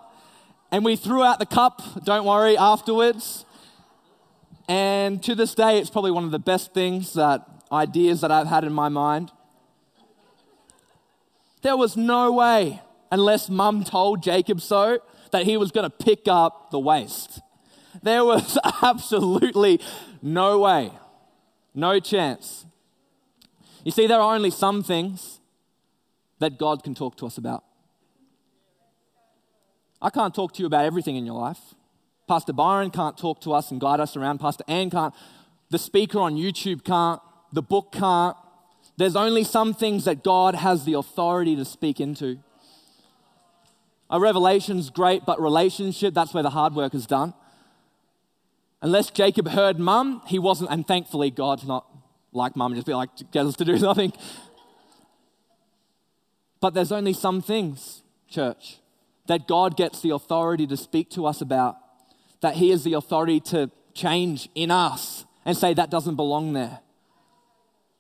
and 0.72 0.86
we 0.86 0.96
threw 0.96 1.24
out 1.24 1.40
the 1.40 1.46
cup, 1.46 1.82
don't 2.04 2.26
worry, 2.26 2.58
afterwards. 2.58 3.46
And 4.68 5.22
to 5.24 5.36
this 5.36 5.54
day, 5.54 5.80
it's 5.80 5.90
probably 5.90 6.12
one 6.12 6.24
of 6.24 6.32
the 6.32 6.40
best 6.40 6.74
things 6.74 7.14
that 7.14 7.46
ideas 7.72 8.22
that 8.22 8.32
I've 8.32 8.48
had 8.48 8.64
in 8.64 8.74
my 8.74 8.90
mind. 8.90 9.32
There 11.62 11.78
was 11.78 11.98
no 11.98 12.32
way, 12.32 12.82
unless 13.12 13.50
mum 13.50 13.84
told 13.84 14.24
Jacob 14.24 14.62
so, 14.62 15.00
that 15.32 15.46
he 15.46 15.58
was 15.58 15.72
going 15.72 15.90
to 15.90 15.96
pick 16.06 16.28
up 16.28 16.72
the 16.72 16.80
waste. 16.80 17.42
There 18.04 18.24
was 18.24 18.58
absolutely 18.82 19.82
no 20.22 20.60
way, 20.60 20.92
no 21.74 22.00
chance. 22.00 22.66
You 23.84 23.92
see, 23.92 24.08
there 24.08 24.20
are 24.20 24.36
only 24.36 24.52
some 24.52 24.84
things 24.84 25.40
that 26.40 26.58
God 26.58 26.84
can 26.84 26.96
talk 26.96 27.16
to 27.18 27.26
us 27.26 27.38
about. 27.38 27.64
I 30.02 30.10
can't 30.10 30.36
talk 30.36 30.54
to 30.54 30.60
you 30.60 30.66
about 30.66 30.86
everything 30.86 31.16
in 31.16 31.26
your 31.26 31.40
life. 31.40 31.60
Pastor 32.28 32.54
Byron 32.54 32.90
can't 32.90 33.18
talk 33.18 33.42
to 33.42 33.54
us 33.54 33.72
and 33.72 33.80
guide 33.80 34.00
us 34.00 34.18
around. 34.18 34.40
Pastor 34.40 34.64
Ann 34.68 34.90
can't. 34.90 35.14
The 35.70 35.78
speaker 35.78 36.20
on 36.20 36.36
YouTube 36.36 36.84
can't. 36.84 37.22
The 37.54 37.62
book 37.62 37.92
can't. 37.92 38.36
There's 38.98 39.16
only 39.16 39.44
some 39.44 39.74
things 39.74 40.06
that 40.06 40.24
God 40.24 40.56
has 40.56 40.86
the 40.86 40.94
authority 40.94 41.56
to 41.56 41.66
speak 41.66 42.00
into. 42.00 42.40
A 44.10 44.20
revelation's 44.20 44.90
great, 44.90 45.26
but 45.26 45.42
relationship, 45.42 46.14
that's 46.14 46.34
where 46.34 46.44
the 46.44 46.52
hard 46.52 46.76
work 46.76 46.94
is 46.94 47.06
done. 47.06 47.34
Unless 48.82 49.10
Jacob 49.12 49.48
heard 49.50 49.80
mum, 49.80 50.22
he 50.28 50.38
wasn't, 50.38 50.70
and 50.70 50.88
thankfully 50.88 51.32
God's 51.32 51.66
not 51.66 51.88
like 52.32 52.56
mum, 52.56 52.76
just 52.76 52.86
be 52.86 52.94
like, 52.94 53.10
get 53.32 53.46
us 53.46 53.56
to 53.56 53.66
do 53.66 53.80
nothing. 53.80 54.14
But 56.60 56.74
there's 56.74 56.92
only 56.92 57.14
some 57.14 57.42
things, 57.42 58.04
church, 58.30 58.78
that 59.28 59.48
God 59.48 59.76
gets 59.76 60.02
the 60.02 60.12
authority 60.12 60.68
to 60.68 60.78
speak 60.78 61.10
to 61.12 61.26
us 61.26 61.42
about 61.42 61.78
that 62.42 62.56
He 62.56 62.70
has 62.70 62.84
the 62.84 62.94
authority 62.94 63.40
to 63.40 63.72
change 63.94 64.50
in 64.54 64.70
us 64.70 65.26
and 65.46 65.58
say 65.58 65.74
that 65.74 65.90
doesn't 65.90 66.16
belong 66.16 66.54
there. 66.54 66.80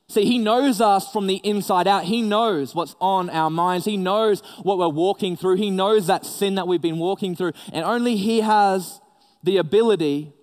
See, 0.08 0.26
He 0.26 0.38
knows 0.38 0.82
us 0.82 1.12
from 1.12 1.28
the 1.28 1.38
inside 1.38 1.88
out. 1.88 2.04
He 2.04 2.22
knows 2.22 2.76
what's 2.76 2.96
on 3.02 3.30
our 3.30 3.50
minds. 3.50 3.86
He 3.86 3.98
knows 3.98 4.42
what 4.62 4.78
we're 4.78 4.88
walking 4.88 5.36
through. 5.36 5.56
He 5.56 5.72
knows 5.72 6.08
that 6.08 6.26
sin 6.26 6.56
that 6.56 6.68
we've 6.68 6.82
been 6.82 7.00
walking 7.00 7.36
through. 7.36 7.54
And 7.74 7.84
only 7.84 8.16
He 8.16 8.42
has 8.42 9.02
the 9.44 9.58
ability 9.58 10.34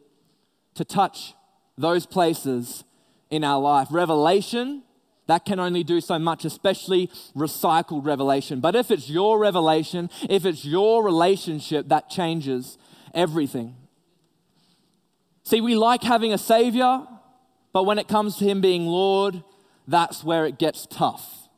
to 0.75 0.85
touch 0.85 1.35
those 1.79 2.07
places 2.07 2.85
in 3.31 3.45
our 3.45 3.61
life. 3.61 3.89
Revelation, 3.91 4.83
that 5.27 5.45
can 5.45 5.61
only 5.61 5.85
do 5.85 6.01
so 6.01 6.19
much, 6.19 6.45
especially 6.45 7.09
recycled 7.37 8.05
revelation. 8.05 8.61
But 8.61 8.75
if 8.75 8.91
it's 8.91 9.09
your 9.09 9.39
revelation, 9.39 10.11
if 10.29 10.45
it's 10.45 10.65
your 10.65 11.05
relationship, 11.05 11.89
that 11.89 12.11
changes 12.11 12.79
everything. 13.15 13.77
See, 15.45 15.61
we 15.61 15.75
like 15.75 16.03
having 16.03 16.33
a 16.33 16.39
Savior, 16.39 17.07
but 17.73 17.85
when 17.85 17.99
it 17.99 18.09
comes 18.09 18.37
to 18.37 18.45
Him 18.45 18.61
being 18.61 18.87
Lord, 18.87 19.43
that's 19.87 20.23
where 20.23 20.47
it 20.47 20.59
gets 20.59 20.87
tough. 20.87 21.49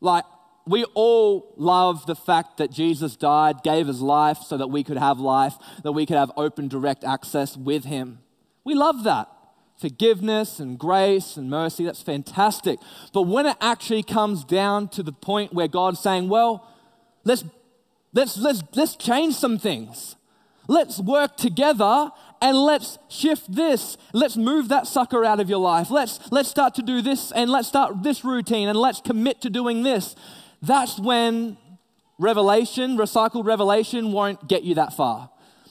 Like, 0.00 0.24
we 0.66 0.84
all 0.94 1.54
love 1.56 2.04
the 2.06 2.14
fact 2.14 2.58
that 2.58 2.70
Jesus 2.70 3.16
died, 3.16 3.62
gave 3.62 3.86
his 3.86 4.02
life 4.02 4.38
so 4.46 4.56
that 4.58 4.68
we 4.68 4.84
could 4.84 4.98
have 4.98 5.18
life, 5.18 5.54
that 5.82 5.92
we 5.92 6.04
could 6.04 6.16
have 6.16 6.30
open, 6.36 6.68
direct 6.68 7.04
access 7.04 7.56
with 7.56 7.84
him. 7.84 8.18
We 8.64 8.74
love 8.74 9.02
that. 9.04 9.28
Forgiveness 9.80 10.60
and 10.60 10.78
grace 10.78 11.36
and 11.36 11.48
mercy, 11.48 11.84
that's 11.84 12.02
fantastic. 12.02 12.78
But 13.14 13.22
when 13.22 13.46
it 13.46 13.56
actually 13.60 14.02
comes 14.02 14.44
down 14.44 14.88
to 14.88 15.02
the 15.02 15.12
point 15.12 15.54
where 15.54 15.68
God's 15.68 16.00
saying, 16.00 16.28
well, 16.28 16.68
let's, 17.24 17.44
let's, 18.12 18.36
let's, 18.36 18.62
let's 18.74 18.96
change 18.96 19.36
some 19.36 19.58
things. 19.58 20.16
Let's 20.66 21.00
work 21.00 21.38
together 21.38 22.10
and 22.40 22.56
let's 22.56 22.98
shift 23.08 23.52
this. 23.52 23.96
Let's 24.12 24.36
move 24.36 24.68
that 24.68 24.86
sucker 24.86 25.24
out 25.24 25.40
of 25.40 25.48
your 25.48 25.58
life. 25.58 25.90
Let's, 25.90 26.20
let's 26.30 26.48
start 26.48 26.74
to 26.76 26.82
do 26.82 27.02
this 27.02 27.32
and 27.32 27.50
let's 27.50 27.68
start 27.68 28.02
this 28.02 28.24
routine 28.24 28.68
and 28.68 28.78
let's 28.78 29.00
commit 29.00 29.40
to 29.42 29.50
doing 29.50 29.82
this. 29.82 30.14
That's 30.62 30.98
when 30.98 31.56
revelation, 32.18 32.96
recycled 32.96 33.44
revelation, 33.44 34.12
won't 34.12 34.48
get 34.48 34.62
you 34.62 34.74
that 34.76 34.92
far. 34.92 35.30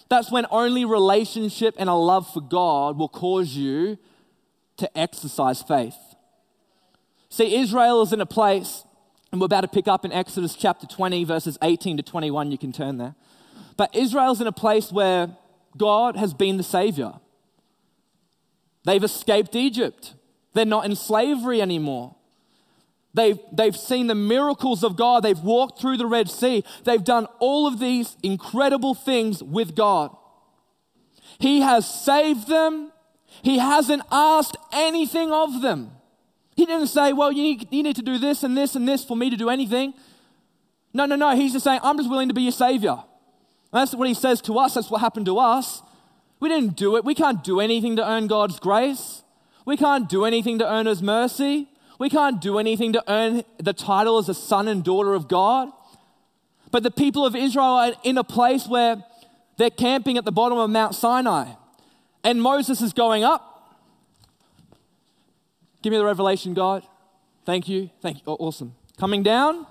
That's 0.09 0.31
when 0.31 0.45
only 0.51 0.85
relationship 0.85 1.75
and 1.77 1.89
a 1.89 1.93
love 1.93 2.31
for 2.31 2.41
God 2.41 2.97
will 2.97 3.09
cause 3.09 3.55
you 3.55 3.97
to 4.77 4.97
exercise 4.97 5.61
faith. 5.61 5.97
See, 7.29 7.55
Israel 7.55 8.01
is 8.01 8.13
in 8.13 8.21
a 8.21 8.25
place, 8.25 8.83
and 9.31 9.41
we're 9.41 9.45
about 9.45 9.61
to 9.61 9.67
pick 9.67 9.87
up 9.87 10.05
in 10.05 10.13
Exodus 10.13 10.55
chapter 10.55 10.87
20, 10.87 11.25
verses 11.25 11.57
18 11.61 11.97
to 11.97 12.03
21. 12.03 12.51
You 12.51 12.57
can 12.57 12.71
turn 12.71 12.97
there. 12.97 13.15
But 13.75 13.93
Israel's 13.95 14.39
in 14.39 14.47
a 14.47 14.51
place 14.53 14.91
where 14.91 15.35
God 15.77 16.15
has 16.15 16.33
been 16.33 16.57
the 16.57 16.63
Savior. 16.63 17.13
They've 18.85 19.03
escaped 19.03 19.55
Egypt, 19.55 20.13
they're 20.53 20.65
not 20.65 20.85
in 20.85 20.95
slavery 20.95 21.61
anymore. 21.61 22.15
They've, 23.13 23.39
they've 23.51 23.75
seen 23.75 24.05
the 24.05 24.15
miracles 24.15 24.83
of 24.83 24.95
God. 24.95 25.23
They've 25.23 25.39
walked 25.39 25.81
through 25.81 25.97
the 25.97 26.05
Red 26.05 26.29
Sea. 26.29 26.63
They've 26.83 27.03
done 27.03 27.25
all 27.39 27.65
of 27.65 27.79
these 27.79 28.15
incredible 28.21 28.93
things 28.93 29.41
with 29.41 29.75
God. 29.75 30.15
He 31.39 31.61
has 31.61 31.89
saved 31.89 32.47
them. 32.47 32.91
He 33.41 33.57
hasn't 33.57 34.03
asked 34.11 34.55
anything 34.71 35.31
of 35.31 35.63
them. 35.63 35.91
He 36.55 36.65
didn't 36.65 36.87
say, 36.87 37.11
Well, 37.11 37.31
you 37.31 37.41
need, 37.43 37.67
you 37.71 37.81
need 37.81 37.95
to 37.95 38.01
do 38.03 38.19
this 38.19 38.43
and 38.43 38.55
this 38.55 38.75
and 38.75 38.87
this 38.87 39.03
for 39.03 39.17
me 39.17 39.31
to 39.31 39.35
do 39.35 39.49
anything. 39.49 39.93
No, 40.93 41.05
no, 41.05 41.15
no. 41.15 41.35
He's 41.35 41.53
just 41.53 41.63
saying, 41.63 41.79
I'm 41.83 41.97
just 41.97 42.09
willing 42.09 42.27
to 42.27 42.33
be 42.33 42.43
your 42.43 42.51
Savior. 42.51 42.97
That's 43.77 43.93
what 43.93 44.07
he 44.07 44.13
says 44.13 44.41
to 44.41 44.57
us. 44.57 44.73
That's 44.73 44.89
what 44.89 45.01
happened 45.01 45.27
to 45.27 45.37
us. 45.37 45.81
We 46.39 46.49
didn't 46.49 46.75
do 46.75 46.97
it. 46.97 47.05
We 47.05 47.15
can't 47.15 47.43
do 47.43 47.59
anything 47.59 47.95
to 47.97 48.07
earn 48.07 48.27
God's 48.27 48.59
grace. 48.59 49.23
We 49.65 49.77
can't 49.77 50.07
do 50.07 50.25
anything 50.25 50.59
to 50.59 50.71
earn 50.71 50.85
his 50.85 51.01
mercy. 51.01 51.67
We 51.99 52.09
can't 52.09 52.39
do 52.39 52.57
anything 52.57 52.93
to 52.93 53.03
earn 53.07 53.43
the 53.57 53.73
title 53.73 54.17
as 54.17 54.29
a 54.29 54.33
son 54.33 54.67
and 54.67 54.83
daughter 54.83 55.13
of 55.13 55.27
God. 55.27 55.71
But 56.71 56.83
the 56.83 56.91
people 56.91 57.25
of 57.25 57.35
Israel 57.35 57.65
are 57.65 57.93
in 58.03 58.17
a 58.17 58.23
place 58.23 58.67
where 58.67 59.03
they're 59.57 59.69
camping 59.69 60.17
at 60.17 60.25
the 60.25 60.31
bottom 60.31 60.57
of 60.57 60.69
Mount 60.69 60.93
Sinai. 60.93 61.53
And 62.23 62.41
Moses 62.41 62.81
is 62.81 62.93
going 62.93 63.23
up. 63.23 63.77
Give 65.81 65.91
me 65.91 65.97
the 65.97 66.05
revelation, 66.05 66.53
God. 66.53 66.83
Thank 67.45 67.67
you. 67.67 67.89
Thank 68.01 68.17
you. 68.17 68.23
Awesome. 68.25 68.75
Coming 68.99 69.23
down, 69.23 69.65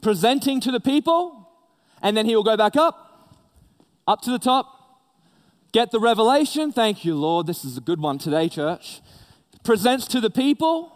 presenting 0.00 0.60
to 0.60 0.70
the 0.70 0.80
people, 0.80 1.48
and 2.00 2.16
then 2.16 2.26
he 2.26 2.36
will 2.36 2.44
go 2.44 2.56
back 2.56 2.76
up, 2.76 3.11
up 4.06 4.20
to 4.22 4.30
the 4.30 4.38
top, 4.38 4.66
get 5.72 5.90
the 5.90 6.00
revelation. 6.00 6.72
Thank 6.72 7.04
you, 7.04 7.14
Lord. 7.14 7.46
This 7.46 7.64
is 7.64 7.76
a 7.76 7.80
good 7.80 8.00
one 8.00 8.18
today, 8.18 8.48
church. 8.48 9.00
Presents 9.62 10.06
to 10.08 10.20
the 10.20 10.30
people, 10.30 10.92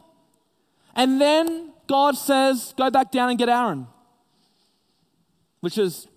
and 0.95 1.21
then 1.21 1.73
God 1.87 2.17
says, 2.17 2.75
Go 2.77 2.91
back 2.91 3.11
down 3.13 3.31
and 3.31 3.39
get 3.39 3.49
Aaron, 3.49 3.87
which 5.61 5.79
is 5.79 6.09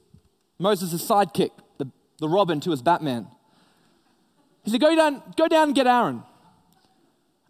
Moses' 0.58 1.08
sidekick, 1.08 1.52
the, 1.78 1.88
the 2.18 2.28
Robin 2.28 2.60
to 2.62 2.72
his 2.72 2.82
Batman. 2.82 3.28
He 4.64 4.72
said, 4.72 4.82
Go 4.82 4.96
down, 4.96 5.22
go 5.38 5.48
down 5.48 5.70
and 5.70 5.76
get 5.76 5.88
Aaron. 5.88 6.24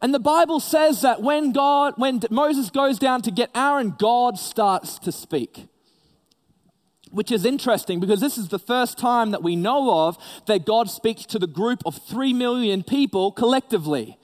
And 0.01 0.13
the 0.13 0.19
Bible 0.19 0.59
says 0.59 1.01
that 1.01 1.21
when 1.21 1.51
God, 1.51 1.95
when 1.97 2.21
Moses 2.29 2.69
goes 2.69 2.99
down 2.99 3.21
to 3.23 3.31
get 3.31 3.49
Aaron, 3.53 3.95
God 3.97 4.37
starts 4.37 4.97
to 4.99 5.11
speak. 5.11 5.67
Which 7.11 7.31
is 7.31 7.43
interesting 7.43 7.99
because 7.99 8.19
this 8.19 8.37
is 8.37 8.49
the 8.49 8.59
first 8.59 8.97
time 8.97 9.31
that 9.31 9.41
we 9.41 9.55
know 9.55 10.07
of 10.07 10.17
that 10.45 10.65
God 10.65 10.89
speaks 10.89 11.25
to 11.27 11.39
the 11.39 11.47
group 11.47 11.81
of 11.85 11.97
three 11.97 12.33
million 12.33 12.83
people 12.83 13.31
collectively. 13.31 14.17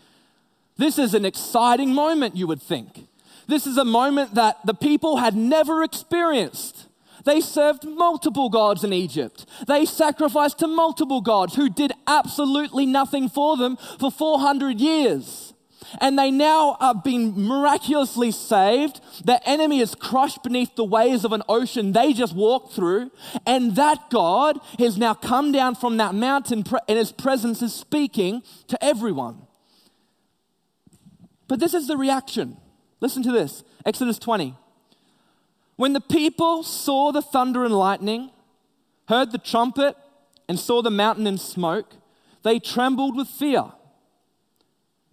This 0.78 1.00
is 1.00 1.14
an 1.14 1.26
exciting 1.26 1.94
moment, 1.94 2.36
you 2.36 2.48
would 2.48 2.62
think. 2.62 3.08
This 3.48 3.66
is 3.66 3.78
a 3.78 3.86
moment 3.86 4.36
that 4.36 4.58
the 4.66 4.74
people 4.74 5.18
had 5.18 5.36
never 5.36 5.84
experienced. 5.84 6.88
They 7.24 7.42
served 7.42 7.84
multiple 7.86 8.50
gods 8.50 8.84
in 8.84 8.94
Egypt. 8.94 9.46
They 9.68 9.86
sacrificed 9.86 10.60
to 10.60 10.68
multiple 10.68 11.22
gods 11.22 11.56
who 11.56 11.70
did 11.70 11.92
absolutely 12.06 12.86
nothing 12.86 13.30
for 13.30 13.58
them 13.58 13.78
for 14.00 14.12
400 14.12 14.80
years. 14.80 15.55
And 16.00 16.18
they 16.18 16.32
now 16.32 16.78
are 16.80 16.96
being 16.96 17.48
miraculously 17.48 18.32
saved. 18.32 19.02
Their 19.24 19.40
enemy 19.46 19.80
is 19.80 19.96
crushed 19.96 20.44
beneath 20.44 20.76
the 20.76 20.84
waves 20.84 21.26
of 21.26 21.32
an 21.32 21.44
ocean 21.48 21.92
they 21.92 22.14
just 22.14 22.36
walked 22.36 22.74
through. 22.74 23.12
And 23.46 23.76
that 23.76 24.10
God 24.10 24.60
has 24.80 24.98
now 24.98 25.14
come 25.14 25.52
down 25.52 25.76
from 25.76 25.98
that 25.98 26.16
mountain, 26.16 26.64
and 26.88 26.98
his 26.98 27.12
presence 27.12 27.62
is 27.62 27.74
speaking 27.74 28.44
to 28.68 28.84
everyone. 28.84 29.48
But 31.48 31.60
this 31.60 31.74
is 31.74 31.88
the 31.88 31.98
reaction. 31.98 32.58
Listen 33.02 33.24
to 33.24 33.32
this 33.32 33.64
Exodus 33.86 34.18
20. 34.20 34.56
When 35.76 35.94
the 35.94 36.02
people 36.02 36.64
saw 36.64 37.12
the 37.12 37.22
thunder 37.22 37.66
and 37.66 37.74
lightning, 37.74 38.32
heard 39.08 39.32
the 39.32 39.38
trumpet, 39.38 39.96
and 40.48 40.60
saw 40.60 40.82
the 40.82 40.92
mountain 40.92 41.28
in 41.28 41.38
smoke, 41.38 41.96
they 42.44 42.60
trembled 42.60 43.16
with 43.16 43.28
fear. 43.28 43.66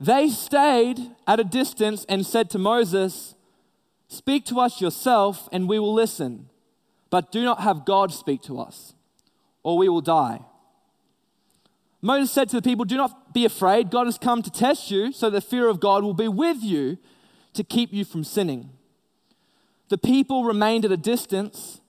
They 0.03 0.31
stayed 0.31 0.99
at 1.29 1.39
a 1.39 1.45
distance 1.45 2.05
and 2.09 2.27
said 2.27 2.51
to 2.51 2.59
Moses, 2.59 3.37
Speak 4.09 4.45
to 4.47 4.59
us 4.59 4.81
yourself, 4.81 5.49
and 5.53 5.69
we 5.69 5.79
will 5.79 5.95
listen. 5.95 6.49
But 7.09 7.31
do 7.31 7.45
not 7.45 7.61
have 7.61 7.85
God 7.85 8.13
speak 8.13 8.43
to 8.43 8.59
us, 8.59 8.95
or 9.63 9.79
we 9.79 9.89
will 9.89 10.01
die. 10.01 10.41
Moses 12.01 12.33
said 12.33 12.49
to 12.49 12.57
the 12.57 12.63
people, 12.63 12.85
Do 12.85 12.97
not 12.97 13.33
be 13.33 13.45
afraid. 13.45 13.93
God 13.93 14.07
has 14.07 14.19
come 14.19 14.43
to 14.43 14.51
test 14.51 14.91
you, 14.91 15.13
so 15.13 15.31
the 15.31 15.41
fear 15.41 15.69
of 15.69 15.79
God 15.79 16.03
will 16.03 16.15
be 16.15 16.27
with 16.27 16.65
you 16.65 16.99
to 17.53 17.63
keep 17.63 17.93
you 17.93 18.05
from 18.05 18.25
sinning. 18.25 18.71
The 19.89 19.99
people 19.99 20.43
remained 20.43 20.85
at 20.85 20.91
a 20.91 20.97
distance 20.97 21.81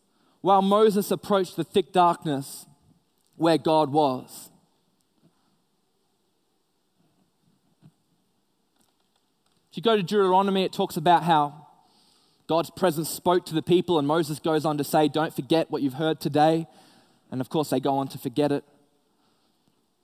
while 0.42 0.62
Moses 0.62 1.10
approached 1.10 1.56
the 1.56 1.64
thick 1.64 1.92
darkness 1.92 2.68
where 3.38 3.58
God 3.58 3.92
was. 3.92 4.52
If 9.74 9.78
you 9.78 9.82
go 9.82 9.96
to 9.96 10.04
Deuteronomy, 10.04 10.64
it 10.64 10.72
talks 10.72 10.98
about 10.98 11.24
how 11.24 11.66
God's 12.46 12.70
presence 12.70 13.10
spoke 13.10 13.44
to 13.48 13.56
the 13.56 13.64
people, 13.64 13.98
and 13.98 14.08
Moses 14.08 14.38
goes 14.38 14.66
on 14.66 14.78
to 14.78 14.84
say, 14.84 15.08
Don't 15.08 15.36
forget 15.36 15.72
what 15.72 15.82
you've 15.82 15.96
heard 15.96 16.20
today. 16.20 16.68
And 17.32 17.42
of 17.42 17.50
course, 17.50 17.72
they 17.72 17.80
go 17.80 17.96
on 17.96 18.08
to 18.10 18.20
forget 18.20 18.52
it 18.52 18.64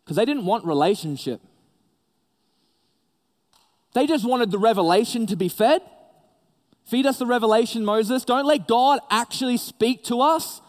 because 0.04 0.18
they 0.18 0.26
didn't 0.26 0.48
want 0.48 0.66
relationship. 0.66 1.40
They 3.94 4.08
just 4.08 4.28
wanted 4.28 4.50
the 4.50 4.58
revelation 4.58 5.28
to 5.28 5.36
be 5.36 5.50
fed. 5.50 5.84
Feed 6.86 7.06
us 7.06 7.20
the 7.20 7.28
revelation, 7.28 7.86
Moses. 7.86 8.26
Don't 8.26 8.48
let 8.48 8.68
God 8.68 9.02
actually 9.12 9.58
speak 9.58 10.04
to 10.06 10.20
us. 10.20 10.62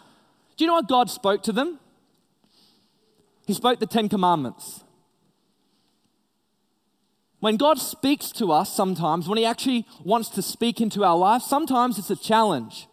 Do 0.59 0.65
you 0.65 0.67
know 0.67 0.75
what 0.75 0.89
God 0.89 1.09
spoke 1.09 1.43
to 1.45 1.53
them? 1.53 1.81
He 3.47 3.55
spoke 3.55 3.81
the 3.81 3.87
Ten 3.87 4.11
Commandments. 4.11 4.85
When 7.41 7.57
God 7.57 7.79
speaks 7.79 8.31
to 8.33 8.53
us 8.53 8.73
sometimes, 8.73 9.27
when 9.27 9.39
He 9.39 9.45
actually 9.45 9.87
wants 10.05 10.29
to 10.31 10.43
speak 10.43 10.81
into 10.81 11.05
our 11.05 11.17
life, 11.17 11.43
sometimes 11.43 11.99
it's 11.99 12.11
a 12.11 12.17
challenge. 12.17 12.87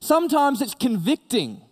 Sometimes 0.00 0.60
it's 0.60 0.74
convicting. 0.74 1.62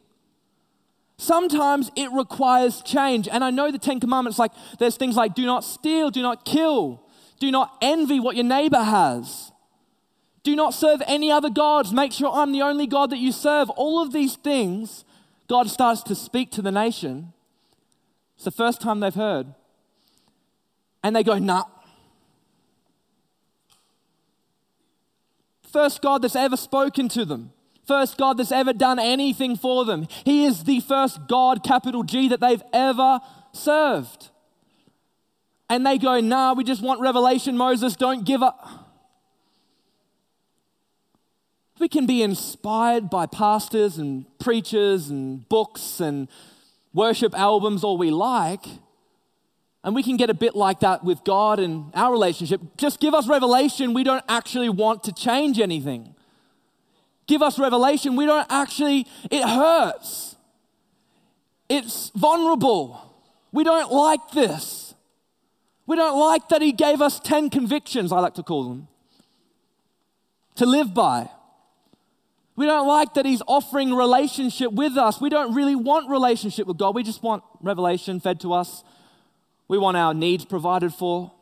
Sometimes 1.18 1.90
it 1.96 2.10
requires 2.12 2.82
change. 2.82 3.28
And 3.28 3.44
I 3.44 3.50
know 3.50 3.70
the 3.70 3.78
Ten 3.78 4.00
Commandments, 4.00 4.38
like 4.38 4.52
there's 4.78 4.96
things 4.96 5.16
like 5.16 5.34
do 5.34 5.44
not 5.44 5.64
steal, 5.64 6.10
do 6.10 6.22
not 6.22 6.44
kill, 6.44 7.02
do 7.40 7.50
not 7.50 7.76
envy 7.82 8.20
what 8.20 8.36
your 8.36 8.44
neighbor 8.44 8.82
has. 8.82 9.52
Do 10.44 10.56
not 10.56 10.74
serve 10.74 11.02
any 11.06 11.30
other 11.30 11.50
gods. 11.50 11.92
Make 11.92 12.12
sure 12.12 12.30
I'm 12.32 12.52
the 12.52 12.62
only 12.62 12.86
God 12.86 13.10
that 13.10 13.18
you 13.18 13.32
serve. 13.32 13.70
All 13.70 14.02
of 14.02 14.12
these 14.12 14.36
things, 14.36 15.04
God 15.48 15.68
starts 15.68 16.02
to 16.04 16.14
speak 16.14 16.50
to 16.52 16.62
the 16.62 16.72
nation. 16.72 17.32
It's 18.36 18.44
the 18.44 18.50
first 18.50 18.80
time 18.80 19.00
they've 19.00 19.14
heard. 19.14 19.54
And 21.02 21.14
they 21.16 21.22
go, 21.22 21.38
nah. 21.38 21.64
First 25.72 26.02
God 26.02 26.22
that's 26.22 26.36
ever 26.36 26.56
spoken 26.56 27.08
to 27.10 27.24
them 27.24 27.52
first 27.86 28.16
God 28.16 28.38
that's 28.38 28.52
ever 28.52 28.72
done 28.72 28.98
anything 28.98 29.56
for 29.56 29.84
them. 29.84 30.06
He 30.24 30.44
is 30.44 30.64
the 30.64 30.80
first 30.80 31.26
God, 31.28 31.62
capital 31.62 32.02
G, 32.02 32.28
that 32.28 32.40
they've 32.40 32.62
ever 32.72 33.20
served. 33.52 34.30
And 35.68 35.86
they 35.86 35.98
go, 35.98 36.20
nah, 36.20 36.54
we 36.54 36.64
just 36.64 36.82
want 36.82 37.00
revelation, 37.00 37.56
Moses, 37.56 37.94
don't 37.96 38.24
give 38.24 38.42
up. 38.42 38.88
We 41.78 41.88
can 41.88 42.06
be 42.06 42.22
inspired 42.22 43.10
by 43.10 43.26
pastors 43.26 43.98
and 43.98 44.26
preachers 44.38 45.08
and 45.08 45.48
books 45.48 46.00
and 46.00 46.28
worship 46.94 47.36
albums 47.36 47.82
all 47.82 47.98
we 47.98 48.10
like. 48.10 48.64
And 49.84 49.94
we 49.94 50.02
can 50.02 50.16
get 50.16 50.30
a 50.30 50.34
bit 50.34 50.54
like 50.54 50.80
that 50.80 51.02
with 51.02 51.24
God 51.24 51.58
and 51.58 51.90
our 51.94 52.12
relationship. 52.12 52.60
Just 52.76 53.00
give 53.00 53.14
us 53.14 53.26
revelation. 53.26 53.94
We 53.94 54.04
don't 54.04 54.24
actually 54.28 54.68
want 54.68 55.02
to 55.04 55.12
change 55.12 55.58
anything 55.58 56.14
give 57.32 57.42
us 57.42 57.58
revelation, 57.58 58.16
we 58.16 58.26
don't 58.26 58.46
actually, 58.50 59.06
it 59.30 59.42
hurts. 59.42 60.36
It's 61.68 62.10
vulnerable. 62.10 63.00
We 63.52 63.64
don't 63.64 63.90
like 63.90 64.30
this. 64.32 64.94
We 65.86 65.96
don't 65.96 66.18
like 66.18 66.48
that 66.50 66.62
He 66.62 66.72
gave 66.72 67.00
us 67.00 67.18
10 67.20 67.50
convictions, 67.50 68.12
I 68.12 68.20
like 68.20 68.34
to 68.34 68.42
call 68.42 68.68
them, 68.68 68.88
to 70.56 70.66
live 70.66 70.92
by. 70.92 71.30
We 72.54 72.66
don't 72.66 72.86
like 72.86 73.14
that 73.14 73.24
He's 73.24 73.42
offering 73.46 73.94
relationship 73.94 74.72
with 74.72 74.98
us. 74.98 75.20
We 75.20 75.30
don't 75.30 75.54
really 75.54 75.74
want 75.74 76.10
relationship 76.10 76.66
with 76.66 76.76
God. 76.76 76.94
We 76.94 77.02
just 77.02 77.22
want 77.22 77.42
revelation 77.62 78.20
fed 78.20 78.40
to 78.40 78.52
us. 78.52 78.84
We 79.72 79.78
want 79.78 79.96
our 79.96 80.12
needs 80.12 80.44
provided 80.44 80.92
for. 80.92 81.32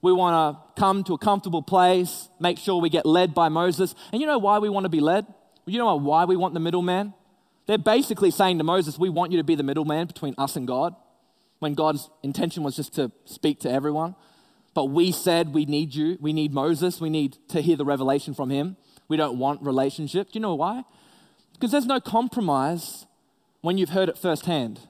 We 0.00 0.10
want 0.10 0.56
to 0.56 0.80
come 0.80 1.04
to 1.04 1.12
a 1.12 1.18
comfortable 1.18 1.60
place, 1.60 2.30
make 2.40 2.56
sure 2.56 2.80
we 2.80 2.88
get 2.88 3.04
led 3.04 3.34
by 3.34 3.50
Moses. 3.50 3.94
And 4.10 4.22
you 4.22 4.26
know 4.26 4.38
why 4.38 4.58
we 4.58 4.70
want 4.70 4.84
to 4.84 4.88
be 4.88 5.00
led? 5.00 5.26
You 5.66 5.76
know 5.76 5.94
why 5.96 6.24
we 6.24 6.34
want 6.34 6.54
the 6.54 6.60
middleman? 6.60 7.12
They're 7.66 7.76
basically 7.76 8.30
saying 8.30 8.56
to 8.56 8.64
Moses, 8.64 8.98
We 8.98 9.10
want 9.10 9.32
you 9.32 9.36
to 9.36 9.44
be 9.44 9.54
the 9.54 9.62
middleman 9.62 10.06
between 10.06 10.34
us 10.38 10.56
and 10.56 10.66
God, 10.66 10.96
when 11.58 11.74
God's 11.74 12.08
intention 12.22 12.62
was 12.62 12.74
just 12.74 12.94
to 12.94 13.12
speak 13.26 13.60
to 13.60 13.70
everyone. 13.70 14.14
But 14.72 14.86
we 14.86 15.12
said 15.12 15.52
we 15.52 15.66
need 15.66 15.94
you, 15.94 16.16
we 16.22 16.32
need 16.32 16.54
Moses, 16.54 17.02
we 17.02 17.10
need 17.10 17.36
to 17.48 17.60
hear 17.60 17.76
the 17.76 17.84
revelation 17.84 18.32
from 18.32 18.48
him. 18.48 18.78
We 19.08 19.18
don't 19.18 19.38
want 19.38 19.60
relationship. 19.60 20.28
Do 20.28 20.38
you 20.38 20.40
know 20.40 20.54
why? 20.54 20.84
Because 21.52 21.70
there's 21.70 21.84
no 21.84 22.00
compromise 22.00 23.04
when 23.60 23.76
you've 23.76 23.90
heard 23.90 24.08
it 24.08 24.16
firsthand. 24.16 24.80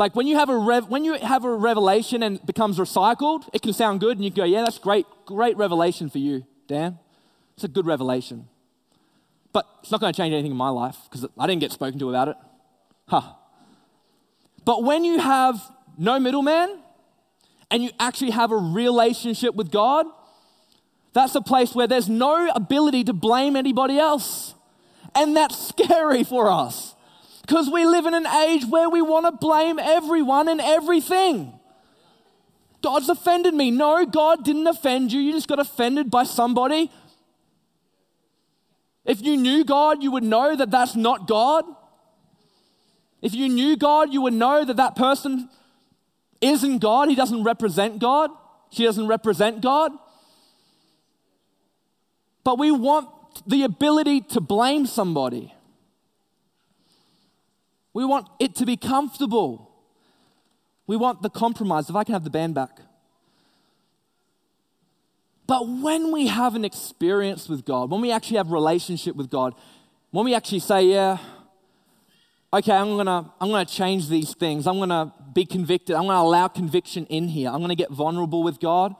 Like 0.00 0.16
when 0.16 0.26
you 0.26 0.36
have 0.38 0.48
a 0.48 0.56
rev- 0.56 0.88
when 0.88 1.04
you 1.04 1.12
have 1.18 1.44
a 1.44 1.54
revelation 1.54 2.22
and 2.22 2.44
becomes 2.46 2.78
recycled, 2.78 3.46
it 3.52 3.60
can 3.60 3.74
sound 3.74 4.00
good 4.00 4.16
and 4.16 4.24
you 4.24 4.30
go, 4.30 4.44
yeah, 4.44 4.62
that's 4.62 4.78
great, 4.78 5.04
great 5.26 5.58
revelation 5.58 6.08
for 6.08 6.16
you, 6.16 6.46
Dan. 6.66 6.98
It's 7.54 7.64
a 7.64 7.68
good 7.68 7.84
revelation. 7.84 8.48
But 9.52 9.66
it's 9.82 9.90
not 9.90 10.00
going 10.00 10.10
to 10.10 10.16
change 10.16 10.32
anything 10.32 10.52
in 10.52 10.56
my 10.56 10.70
life 10.70 10.96
because 11.04 11.28
I 11.38 11.46
didn't 11.46 11.60
get 11.60 11.70
spoken 11.70 11.98
to 11.98 12.08
about 12.08 12.28
it. 12.28 12.36
Huh. 13.08 13.34
But 14.64 14.84
when 14.84 15.04
you 15.04 15.18
have 15.18 15.60
no 15.98 16.18
middleman 16.18 16.80
and 17.70 17.82
you 17.82 17.90
actually 18.00 18.30
have 18.30 18.52
a 18.52 18.56
relationship 18.56 19.54
with 19.54 19.70
God, 19.70 20.06
that's 21.12 21.34
a 21.34 21.42
place 21.42 21.74
where 21.74 21.86
there's 21.86 22.08
no 22.08 22.50
ability 22.54 23.04
to 23.04 23.12
blame 23.12 23.54
anybody 23.54 23.98
else. 23.98 24.54
And 25.14 25.36
that's 25.36 25.58
scary 25.58 26.24
for 26.24 26.50
us. 26.50 26.94
Because 27.50 27.68
we 27.68 27.84
live 27.84 28.06
in 28.06 28.14
an 28.14 28.28
age 28.28 28.64
where 28.64 28.88
we 28.88 29.02
want 29.02 29.26
to 29.26 29.32
blame 29.32 29.80
everyone 29.80 30.46
and 30.46 30.60
everything. 30.60 31.52
God's 32.80 33.08
offended 33.08 33.54
me. 33.54 33.72
No, 33.72 34.06
God 34.06 34.44
didn't 34.44 34.68
offend 34.68 35.10
you. 35.10 35.18
You 35.18 35.32
just 35.32 35.48
got 35.48 35.58
offended 35.58 36.12
by 36.12 36.22
somebody. 36.22 36.92
If 39.04 39.20
you 39.20 39.36
knew 39.36 39.64
God, 39.64 40.00
you 40.00 40.12
would 40.12 40.22
know 40.22 40.54
that 40.54 40.70
that's 40.70 40.94
not 40.94 41.26
God. 41.26 41.64
If 43.20 43.34
you 43.34 43.48
knew 43.48 43.76
God, 43.76 44.12
you 44.12 44.22
would 44.22 44.34
know 44.34 44.64
that 44.64 44.76
that 44.76 44.94
person 44.94 45.48
isn't 46.40 46.78
God. 46.78 47.08
He 47.08 47.16
doesn't 47.16 47.42
represent 47.42 47.98
God. 47.98 48.30
She 48.70 48.84
doesn't 48.84 49.08
represent 49.08 49.60
God. 49.60 49.90
But 52.44 52.60
we 52.60 52.70
want 52.70 53.08
the 53.44 53.64
ability 53.64 54.20
to 54.20 54.40
blame 54.40 54.86
somebody. 54.86 55.52
We 57.92 58.04
want 58.04 58.28
it 58.38 58.54
to 58.56 58.66
be 58.66 58.76
comfortable. 58.76 59.70
We 60.86 60.96
want 60.96 61.22
the 61.22 61.30
compromise. 61.30 61.90
If 61.90 61.96
I 61.96 62.04
can 62.04 62.12
have 62.14 62.24
the 62.24 62.30
band 62.30 62.54
back. 62.54 62.80
But 65.46 65.68
when 65.68 66.12
we 66.12 66.28
have 66.28 66.54
an 66.54 66.64
experience 66.64 67.48
with 67.48 67.64
God, 67.64 67.90
when 67.90 68.00
we 68.00 68.12
actually 68.12 68.36
have 68.36 68.52
relationship 68.52 69.16
with 69.16 69.30
God, 69.30 69.54
when 70.12 70.24
we 70.24 70.34
actually 70.34 70.60
say, 70.60 70.84
yeah, 70.84 71.18
okay, 72.52 72.72
I'm 72.72 72.96
gonna, 72.96 73.32
I'm 73.40 73.50
gonna 73.50 73.64
change 73.64 74.08
these 74.08 74.32
things. 74.34 74.66
I'm 74.68 74.78
gonna 74.78 75.12
be 75.32 75.44
convicted. 75.44 75.96
I'm 75.96 76.06
gonna 76.06 76.22
allow 76.22 76.46
conviction 76.46 77.06
in 77.06 77.28
here. 77.28 77.50
I'm 77.50 77.60
gonna 77.60 77.74
get 77.74 77.90
vulnerable 77.90 78.44
with 78.44 78.60
God. 78.60 78.94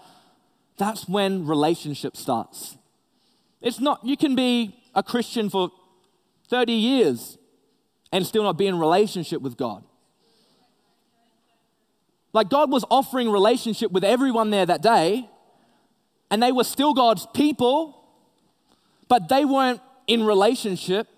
That's 0.76 1.08
when 1.08 1.46
relationship 1.46 2.16
starts. 2.16 2.76
It's 3.60 3.78
not, 3.78 4.04
you 4.04 4.16
can 4.16 4.34
be 4.34 4.74
a 4.94 5.02
Christian 5.02 5.50
for 5.50 5.70
30 6.48 6.72
years 6.72 7.38
and 8.12 8.26
still 8.26 8.42
not 8.42 8.58
be 8.58 8.66
in 8.66 8.78
relationship 8.78 9.40
with 9.40 9.56
God. 9.56 9.84
Like 12.32 12.48
God 12.48 12.70
was 12.70 12.84
offering 12.90 13.30
relationship 13.30 13.90
with 13.90 14.04
everyone 14.04 14.50
there 14.50 14.66
that 14.66 14.82
day, 14.82 15.28
and 16.30 16.42
they 16.42 16.52
were 16.52 16.64
still 16.64 16.94
God's 16.94 17.26
people, 17.34 18.04
but 19.08 19.28
they 19.28 19.44
weren't 19.44 19.80
in 20.06 20.22
relationship. 20.22 21.08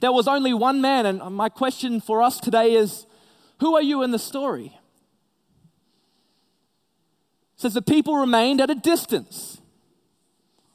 There 0.00 0.12
was 0.12 0.26
only 0.26 0.54
one 0.54 0.80
man, 0.80 1.06
and 1.06 1.20
my 1.34 1.48
question 1.48 2.00
for 2.00 2.22
us 2.22 2.40
today 2.40 2.74
is 2.74 3.06
who 3.60 3.74
are 3.74 3.82
you 3.82 4.02
in 4.02 4.10
the 4.10 4.18
story? 4.18 4.78
It 7.54 7.60
says 7.60 7.74
the 7.74 7.82
people 7.82 8.16
remained 8.16 8.60
at 8.60 8.70
a 8.70 8.74
distance 8.74 9.60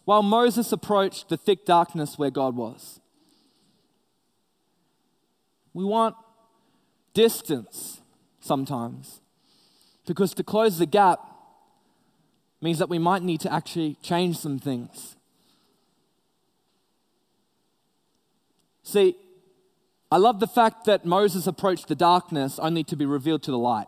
while 0.06 0.24
Moses 0.24 0.72
approached 0.72 1.30
the 1.30 1.38
thick 1.38 1.66
darkness 1.66 2.18
where 2.18 2.32
God 2.32 2.56
was. 2.56 3.00
We 5.80 5.86
want 5.86 6.18
distance 7.14 8.02
sometimes 8.42 9.22
because 10.06 10.34
to 10.34 10.44
close 10.44 10.78
the 10.78 10.86
gap 10.86 11.22
means 12.62 12.80
that 12.80 12.90
we 12.90 13.00
might 13.00 13.24
need 13.24 13.40
to 13.40 13.54
actually 13.54 13.96
change 14.02 14.38
some 14.38 14.60
things. 14.60 15.16
See, 18.84 19.16
I 20.12 20.18
love 20.18 20.42
the 20.42 20.48
fact 20.48 20.84
that 20.84 21.06
Moses 21.06 21.48
approached 21.48 21.88
the 21.88 21.96
darkness 21.96 22.60
only 22.60 22.84
to 22.84 22.98
be 22.98 23.06
revealed 23.06 23.44
to 23.44 23.52
the 23.52 23.58
light. 23.58 23.88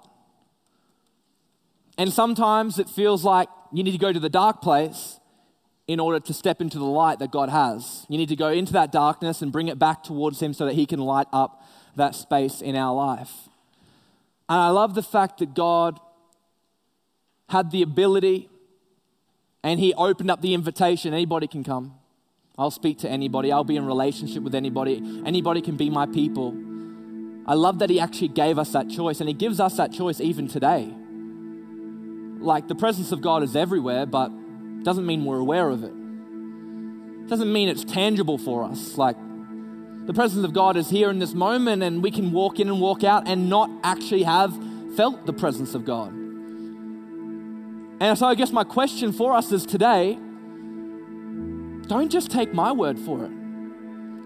And 1.98 2.14
sometimes 2.14 2.80
it 2.80 2.88
feels 2.88 3.26
like 3.26 3.50
you 3.74 3.84
need 3.84 3.92
to 3.92 3.98
go 3.98 4.14
to 4.14 4.20
the 4.20 4.30
dark 4.30 4.62
place 4.62 5.20
in 5.90 6.00
order 6.00 6.22
to 6.22 6.34
step 6.34 6.62
into 6.62 6.80
the 6.80 6.86
light 6.86 7.20
that 7.20 7.32
God 7.32 7.50
has. 7.50 8.06
You 8.08 8.18
need 8.18 8.30
to 8.30 8.38
go 8.38 8.48
into 8.48 8.72
that 8.72 8.94
darkness 8.94 9.42
and 9.42 9.52
bring 9.52 9.68
it 9.68 9.78
back 9.78 10.04
towards 10.04 10.42
Him 10.42 10.54
so 10.54 10.66
that 10.66 10.76
He 10.76 10.86
can 10.86 11.02
light 11.02 11.28
up 11.34 11.61
that 11.96 12.16
space 12.16 12.62
in 12.62 12.76
our 12.76 12.94
life. 12.94 13.32
And 14.50 14.60
I 14.60 14.70
love 14.70 14.96
the 14.96 15.04
fact 15.04 15.40
that 15.40 15.54
God 15.54 16.00
had 17.50 17.72
the 17.72 17.82
ability 17.82 18.50
and 19.64 19.80
He 19.80 19.94
opened 19.94 20.32
up 20.32 20.42
the 20.42 20.54
invitation 20.54 21.14
anybody 21.14 21.48
can 21.48 21.64
come. 21.64 21.96
I'll 22.58 22.72
speak 22.72 23.00
to 23.00 23.10
anybody, 23.10 23.52
I'll 23.52 23.64
be 23.64 23.76
in 23.76 23.86
relationship 23.86 24.44
with 24.44 24.56
anybody, 24.56 25.02
anybody 25.26 25.62
can 25.62 25.78
be 25.78 25.90
my 25.90 26.06
people. 26.06 26.56
I 27.48 27.54
love 27.54 27.80
that 27.80 27.90
He 27.90 28.00
actually 28.00 28.28
gave 28.30 28.60
us 28.60 28.72
that 28.74 28.90
choice, 28.90 29.20
and 29.20 29.28
He 29.28 29.34
gives 29.34 29.60
us 29.60 29.78
that 29.78 29.92
choice 29.92 30.20
even 30.20 30.48
today. 30.48 30.94
Like 32.40 32.68
the 32.68 32.76
presence 32.76 33.12
of 33.12 33.22
God 33.22 33.44
is 33.44 33.56
everywhere, 33.56 34.06
but 34.06 34.32
doesn't 34.84 35.06
mean 35.06 35.26
we're 35.26 35.40
aware 35.40 35.70
of 35.70 35.84
it. 35.84 35.94
Doesn't 37.28 37.52
mean 37.52 37.70
it's 37.70 37.84
tangible 37.84 38.38
for 38.38 38.64
us. 38.64 38.98
Like 38.98 39.16
the 40.06 40.14
presence 40.14 40.44
of 40.44 40.54
God 40.54 40.78
is 40.78 40.90
here 40.90 41.10
in 41.10 41.20
this 41.20 41.34
moment, 41.34 41.84
and 41.84 42.02
we 42.02 42.12
can 42.12 42.32
walk 42.32 42.60
in 42.60 42.68
and 42.68 42.82
walk 42.82 43.04
out 43.04 43.28
and 43.28 43.50
not 43.50 43.70
actually 43.84 44.24
have 44.24 44.58
felt 44.96 45.26
the 45.26 45.34
presence 45.34 45.76
of 45.76 45.86
God. 45.86 46.12
And 48.02 48.18
so, 48.18 48.26
I 48.26 48.36
guess 48.36 48.52
my 48.52 48.64
question 48.64 49.12
for 49.12 49.34
us 49.34 49.52
is 49.52 49.66
today 49.66 50.18
don't 51.88 52.10
just 52.10 52.32
take 52.32 52.54
my 52.54 52.72
word 52.72 52.98
for 52.98 53.26
it. 53.26 53.32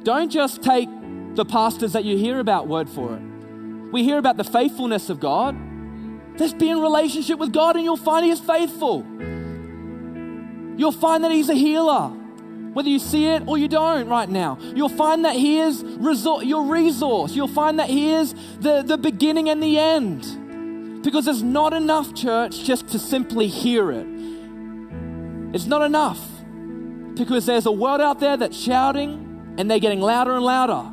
Don't 0.03 0.29
just 0.29 0.61
take 0.61 0.87
the 1.33 1.43
pastors 1.43 1.93
that 1.93 2.05
you 2.05 2.17
hear 2.17 2.39
about 2.39 2.67
word 2.67 2.89
for 2.89 3.15
it. 3.15 3.21
We 3.91 4.03
hear 4.03 4.17
about 4.17 4.37
the 4.37 4.43
faithfulness 4.43 5.09
of 5.09 5.19
God. 5.19 5.57
Just 6.37 6.57
be 6.57 6.69
in 6.69 6.79
relationship 6.79 7.39
with 7.39 7.51
God 7.51 7.75
and 7.75 7.83
you'll 7.83 7.97
find 7.97 8.23
He 8.23 8.31
is 8.31 8.39
faithful. 8.39 9.05
You'll 10.77 10.91
find 10.91 11.23
that 11.23 11.31
He's 11.31 11.49
a 11.49 11.55
healer, 11.55 12.11
whether 12.75 12.89
you 12.89 12.99
see 12.99 13.27
it 13.27 13.41
or 13.47 13.57
you 13.57 13.69
don't 13.69 14.09
right 14.09 14.27
now. 14.27 14.57
You'll 14.59 14.89
find 14.89 15.23
that 15.23 15.33
He 15.33 15.59
is 15.59 15.81
resor- 15.81 16.45
your 16.45 16.65
resource. 16.65 17.33
You'll 17.33 17.47
find 17.47 17.79
that 17.79 17.89
He 17.89 18.11
is 18.11 18.35
the, 18.59 18.81
the 18.81 18.97
beginning 18.97 19.47
and 19.47 19.63
the 19.63 19.79
end. 19.79 21.01
Because 21.01 21.25
it's 21.25 21.41
not 21.41 21.71
enough, 21.71 22.13
church, 22.13 22.65
just 22.65 22.89
to 22.89 22.99
simply 22.99 23.47
hear 23.47 23.93
it. 23.93 24.05
It's 25.53 25.67
not 25.67 25.83
enough. 25.83 26.19
Because 27.13 27.45
there's 27.45 27.65
a 27.65 27.71
world 27.71 28.01
out 28.01 28.19
there 28.19 28.35
that's 28.35 28.59
shouting 28.59 29.55
and 29.57 29.71
they're 29.71 29.79
getting 29.79 30.01
louder 30.01 30.35
and 30.35 30.43
louder. 30.43 30.91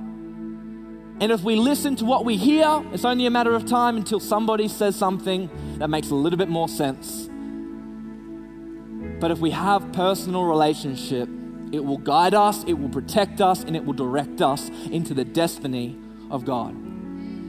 And 1.18 1.33
if 1.33 1.42
we 1.42 1.57
listen 1.57 1.97
to 1.97 2.05
what 2.05 2.25
we 2.25 2.37
hear, 2.37 2.85
it's 2.92 3.05
only 3.05 3.27
a 3.27 3.31
matter 3.31 3.57
of 3.57 3.66
time 3.66 3.97
until 3.97 4.21
somebody 4.21 4.68
says 4.68 4.95
something 4.95 5.51
that 5.79 5.90
makes 5.90 6.11
a 6.11 6.14
little 6.14 6.38
bit 6.38 6.49
more 6.49 6.68
sense. 6.68 7.29
But 9.21 9.33
if 9.33 9.40
we 9.40 9.51
have 9.51 9.92
personal 9.92 10.45
relationship, 10.45 11.29
it 11.73 11.85
will 11.85 11.99
guide 11.99 12.35
us, 12.35 12.63
it 12.65 12.75
will 12.75 12.89
protect 12.89 13.41
us, 13.41 13.65
and 13.65 13.75
it 13.75 13.85
will 13.85 13.95
direct 13.95 14.41
us 14.41 14.69
into 14.91 15.15
the 15.15 15.25
destiny 15.25 15.99
of 16.31 16.45
God. 16.45 16.77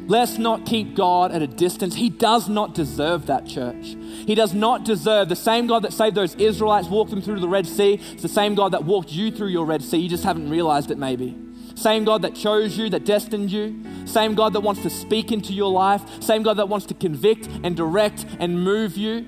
Let's 0.06 0.38
not 0.38 0.66
keep 0.66 0.96
God 0.96 1.32
at 1.32 1.42
a 1.42 1.48
distance. 1.48 1.96
He 1.96 2.10
does 2.10 2.50
not 2.50 2.74
deserve 2.74 3.28
that, 3.28 3.48
church. 3.48 3.96
He 4.26 4.36
does 4.36 4.54
not 4.54 4.84
deserve 4.84 5.30
the 5.30 5.36
same 5.36 5.66
God 5.66 5.84
that 5.84 5.94
saved 5.94 6.16
those 6.16 6.36
Israelites, 6.36 6.90
walked 6.90 7.12
them 7.12 7.22
through 7.22 7.40
the 7.40 7.48
Red 7.48 7.66
Sea. 7.66 7.94
It's 8.12 8.22
the 8.22 8.28
same 8.28 8.54
God 8.54 8.74
that 8.74 8.84
walked 8.84 9.12
you 9.12 9.32
through 9.32 9.48
your 9.48 9.66
Red 9.66 9.82
Sea. 9.82 9.98
You 9.98 10.10
just 10.10 10.26
haven't 10.26 10.50
realized 10.50 10.92
it, 10.92 10.98
maybe. 10.98 11.38
Same 11.76 12.04
God 12.04 12.22
that 12.24 12.36
chose 12.36 12.78
you, 12.78 12.90
that 12.90 13.06
destined 13.06 13.50
you. 13.52 13.82
Same 14.06 14.36
God 14.36 14.54
that 14.54 14.60
wants 14.60 14.82
to 14.84 14.90
speak 14.90 15.32
into 15.32 15.54
your 15.54 15.72
life. 15.72 16.02
Same 16.22 16.44
God 16.44 16.58
that 16.58 16.68
wants 16.68 16.86
to 16.88 16.94
convict 16.94 17.48
and 17.64 17.76
direct 17.76 18.26
and 18.40 18.62
move 18.62 18.98
you. 18.98 19.26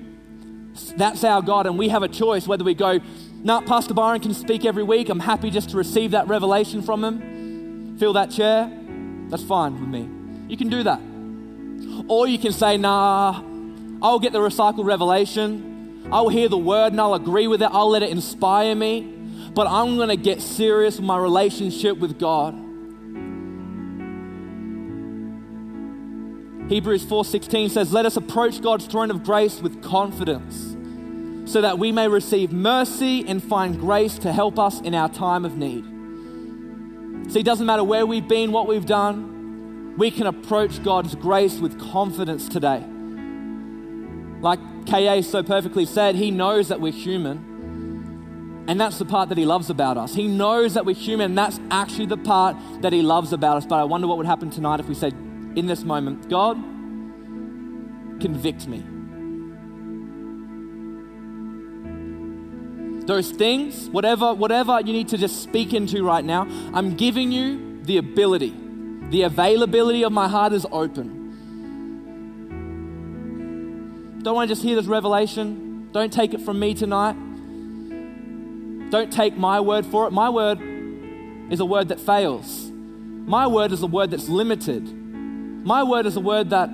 That's 0.96 1.24
our 1.24 1.40
God, 1.40 1.66
and 1.66 1.78
we 1.78 1.88
have 1.88 2.02
a 2.02 2.08
choice 2.08 2.46
whether 2.46 2.64
we 2.64 2.74
go, 2.74 3.00
nah, 3.42 3.60
Pastor 3.60 3.94
Byron 3.94 4.20
can 4.20 4.34
speak 4.34 4.64
every 4.64 4.82
week. 4.82 5.08
I'm 5.08 5.20
happy 5.20 5.50
just 5.50 5.70
to 5.70 5.76
receive 5.76 6.12
that 6.12 6.28
revelation 6.28 6.82
from 6.82 7.04
him. 7.04 7.96
Fill 7.98 8.12
that 8.14 8.30
chair. 8.30 8.70
That's 9.28 9.42
fine 9.42 9.80
with 9.80 9.88
me. 9.88 10.08
You 10.48 10.56
can 10.56 10.68
do 10.68 10.82
that. 10.82 11.00
Or 12.08 12.26
you 12.26 12.38
can 12.38 12.52
say, 12.52 12.76
nah, 12.76 13.42
I'll 14.02 14.18
get 14.18 14.32
the 14.32 14.38
recycled 14.38 14.84
revelation. 14.84 16.08
I'll 16.12 16.28
hear 16.28 16.48
the 16.48 16.58
word 16.58 16.92
and 16.92 17.00
I'll 17.00 17.14
agree 17.14 17.46
with 17.48 17.62
it. 17.62 17.68
I'll 17.72 17.90
let 17.90 18.02
it 18.02 18.10
inspire 18.10 18.74
me. 18.74 19.12
But 19.54 19.66
I'm 19.66 19.96
going 19.96 20.10
to 20.10 20.16
get 20.16 20.42
serious 20.42 20.96
with 20.96 21.06
my 21.06 21.18
relationship 21.18 21.98
with 21.98 22.18
God. 22.18 22.54
Hebrews 26.68 27.04
4:16 27.04 27.70
says, 27.70 27.92
"Let 27.92 28.06
us 28.06 28.16
approach 28.16 28.60
God's 28.60 28.86
throne 28.86 29.10
of 29.10 29.22
grace 29.22 29.62
with 29.62 29.82
confidence, 29.82 30.75
so 31.46 31.62
that 31.62 31.78
we 31.78 31.90
may 31.90 32.06
receive 32.08 32.52
mercy 32.52 33.24
and 33.26 33.42
find 33.42 33.80
grace 33.80 34.18
to 34.18 34.32
help 34.32 34.58
us 34.58 34.80
in 34.82 34.94
our 34.94 35.08
time 35.08 35.46
of 35.46 35.56
need." 35.56 35.84
See, 37.32 37.40
it 37.40 37.46
doesn't 37.46 37.66
matter 37.66 37.82
where 37.82 38.06
we've 38.06 38.28
been, 38.28 38.52
what 38.52 38.68
we've 38.68 38.86
done, 38.86 39.94
we 39.96 40.10
can 40.10 40.26
approach 40.26 40.82
God's 40.82 41.14
grace 41.14 41.58
with 41.58 41.80
confidence 41.80 42.48
today. 42.48 42.84
Like 44.40 44.60
KA 44.86 45.22
so 45.22 45.42
perfectly 45.42 45.86
said, 45.86 46.14
He 46.14 46.30
knows 46.30 46.68
that 46.68 46.80
we're 46.80 46.92
human. 46.92 48.64
And 48.68 48.80
that's 48.80 48.98
the 48.98 49.04
part 49.04 49.28
that 49.28 49.38
He 49.38 49.44
loves 49.44 49.70
about 49.70 49.96
us. 49.96 50.14
He 50.14 50.26
knows 50.26 50.74
that 50.74 50.84
we're 50.84 50.94
human, 50.94 51.26
and 51.26 51.38
that's 51.38 51.60
actually 51.70 52.06
the 52.06 52.16
part 52.16 52.56
that 52.82 52.92
He 52.92 53.00
loves 53.00 53.32
about 53.32 53.56
us. 53.56 53.66
But 53.66 53.76
I 53.76 53.84
wonder 53.84 54.06
what 54.06 54.18
would 54.18 54.26
happen 54.26 54.50
tonight 54.50 54.80
if 54.80 54.88
we 54.88 54.94
said, 54.94 55.12
in 55.54 55.66
this 55.66 55.84
moment, 55.84 56.28
God, 56.28 56.56
convict 58.20 58.66
me. 58.66 58.82
Those 63.06 63.30
things, 63.30 63.88
whatever, 63.90 64.34
whatever 64.34 64.80
you 64.80 64.92
need 64.92 65.08
to 65.08 65.16
just 65.16 65.42
speak 65.42 65.72
into 65.72 66.04
right 66.04 66.24
now, 66.24 66.42
I'm 66.74 66.96
giving 66.96 67.30
you 67.30 67.80
the 67.84 67.98
ability. 67.98 68.54
The 69.10 69.22
availability 69.22 70.02
of 70.04 70.12
my 70.12 70.26
heart 70.28 70.52
is 70.52 70.66
open. 70.72 71.24
Don't 74.22 74.34
want 74.34 74.48
to 74.48 74.54
just 74.54 74.64
hear 74.64 74.74
this 74.74 74.86
revelation. 74.86 75.88
Don't 75.92 76.12
take 76.12 76.34
it 76.34 76.40
from 76.40 76.58
me 76.58 76.74
tonight. 76.74 77.14
Don't 78.90 79.12
take 79.12 79.36
my 79.36 79.60
word 79.60 79.86
for 79.86 80.08
it. 80.08 80.12
My 80.12 80.28
word 80.28 80.60
is 81.50 81.60
a 81.60 81.64
word 81.64 81.88
that 81.88 82.00
fails. 82.00 82.72
My 82.72 83.46
word 83.46 83.70
is 83.70 83.82
a 83.82 83.86
word 83.86 84.10
that's 84.10 84.28
limited. 84.28 84.82
My 84.82 85.84
word 85.84 86.06
is 86.06 86.16
a 86.16 86.20
word 86.20 86.50
that 86.50 86.70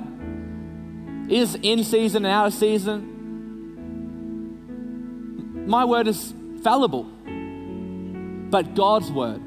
is 1.29 1.57
in 1.57 1.85
season 1.85 2.25
and 2.25 2.33
out 2.33 2.47
of 2.47 2.55
season. 2.55 3.12
My 5.67 5.85
word 5.85 6.09
is 6.09 6.35
fallible. 6.63 7.05
But 8.51 8.75
God's 8.75 9.11
word, 9.11 9.41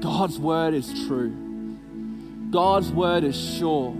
God's 0.00 0.38
word 0.38 0.74
is 0.74 1.06
true. 1.06 1.76
God's 2.50 2.90
word 2.90 3.22
is 3.22 3.36
sure. 3.36 3.94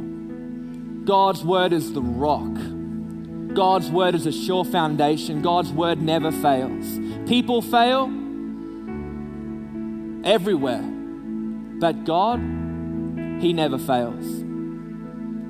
God's 1.04 1.44
word 1.44 1.72
is 1.72 1.92
the 1.92 2.00
rock. 2.00 2.54
God's 3.54 3.90
word 3.90 4.14
is 4.14 4.26
a 4.26 4.32
sure 4.32 4.64
foundation. 4.64 5.42
God's 5.42 5.72
word 5.72 6.00
never 6.00 6.32
fails. 6.32 6.98
People 7.28 7.60
fail 7.62 8.04
everywhere, 10.24 10.82
but 11.80 12.04
God, 12.04 12.38
He 13.40 13.52
never 13.52 13.76
fails. 13.76 14.24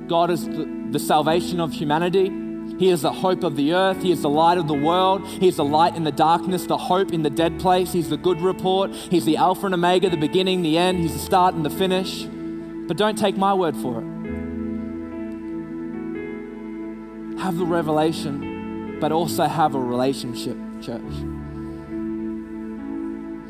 God 0.09 0.31
is 0.31 0.45
the, 0.45 0.87
the 0.91 0.99
salvation 0.99 1.59
of 1.59 1.71
humanity. 1.71 2.40
He 2.81 2.89
is 2.89 3.03
the 3.03 3.13
hope 3.13 3.43
of 3.43 3.55
the 3.57 3.73
earth. 3.75 4.01
He 4.01 4.11
is 4.11 4.23
the 4.23 4.29
light 4.29 4.57
of 4.57 4.67
the 4.67 4.73
world. 4.73 5.27
He 5.27 5.47
is 5.47 5.57
the 5.57 5.63
light 5.63 5.95
in 5.95 6.03
the 6.03 6.11
darkness, 6.11 6.65
the 6.65 6.79
hope 6.79 7.13
in 7.13 7.21
the 7.21 7.29
dead 7.29 7.59
place. 7.59 7.93
He's 7.93 8.09
the 8.09 8.17
good 8.17 8.41
report. 8.41 8.89
He's 8.89 9.23
the 9.23 9.37
Alpha 9.37 9.67
and 9.67 9.75
Omega, 9.75 10.09
the 10.09 10.17
beginning, 10.17 10.63
the 10.63 10.79
end. 10.79 10.97
He's 10.97 11.13
the 11.13 11.19
start 11.19 11.53
and 11.53 11.63
the 11.63 11.69
finish. 11.69 12.23
But 12.23 12.97
don't 12.97 13.15
take 13.15 13.37
my 13.37 13.53
word 13.53 13.77
for 13.77 13.99
it. 13.99 14.05
Have 17.39 17.59
the 17.59 17.65
revelation, 17.65 18.97
but 18.99 19.11
also 19.11 19.43
have 19.43 19.75
a 19.75 19.79
relationship, 19.79 20.57
church. 20.81 21.03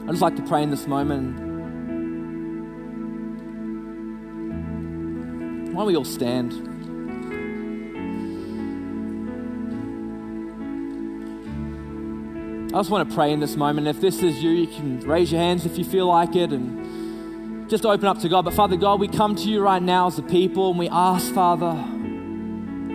I'd 0.04 0.10
just 0.10 0.22
like 0.22 0.36
to 0.36 0.44
pray 0.46 0.62
in 0.62 0.72
this 0.72 0.88
moment. 0.88 1.40
Why 5.70 5.78
don't 5.80 5.88
we 5.88 5.96
all 5.96 6.04
stand? 6.04 6.71
I 12.74 12.76
just 12.76 12.90
want 12.90 13.10
to 13.10 13.14
pray 13.14 13.34
in 13.34 13.42
this 13.42 13.58
moment. 13.58 13.88
If 13.88 14.00
this 14.00 14.24
is 14.24 14.42
you, 14.42 14.52
you 14.52 14.66
can 14.66 15.02
raise 15.02 15.30
your 15.30 15.42
hands 15.42 15.66
if 15.66 15.78
you 15.78 15.84
feel 15.84 16.06
like 16.06 16.38
it 16.38 16.54
and 16.54 17.70
just 17.70 17.86
open 17.86 18.06
up 18.06 18.20
to 18.20 18.30
God. 18.30 18.46
But 18.46 18.54
Father 18.54 18.78
God, 18.78 19.02
we 19.02 19.10
come 19.10 19.36
to 19.36 19.50
you 19.50 19.62
right 19.62 19.82
now 19.82 20.08
as 20.08 20.18
a 20.18 20.24
people 20.24 20.70
and 20.70 20.80
we 20.80 20.88
ask, 20.88 21.34
Father, 21.34 21.74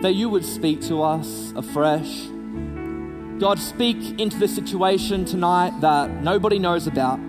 that 0.01 0.15
you 0.15 0.29
would 0.29 0.43
speak 0.43 0.81
to 0.87 1.03
us 1.03 1.53
afresh. 1.55 2.25
God, 3.37 3.59
speak 3.59 4.19
into 4.19 4.39
the 4.39 4.47
situation 4.47 5.25
tonight 5.25 5.79
that 5.81 6.23
nobody 6.23 6.57
knows 6.57 6.87
about. 6.87 7.19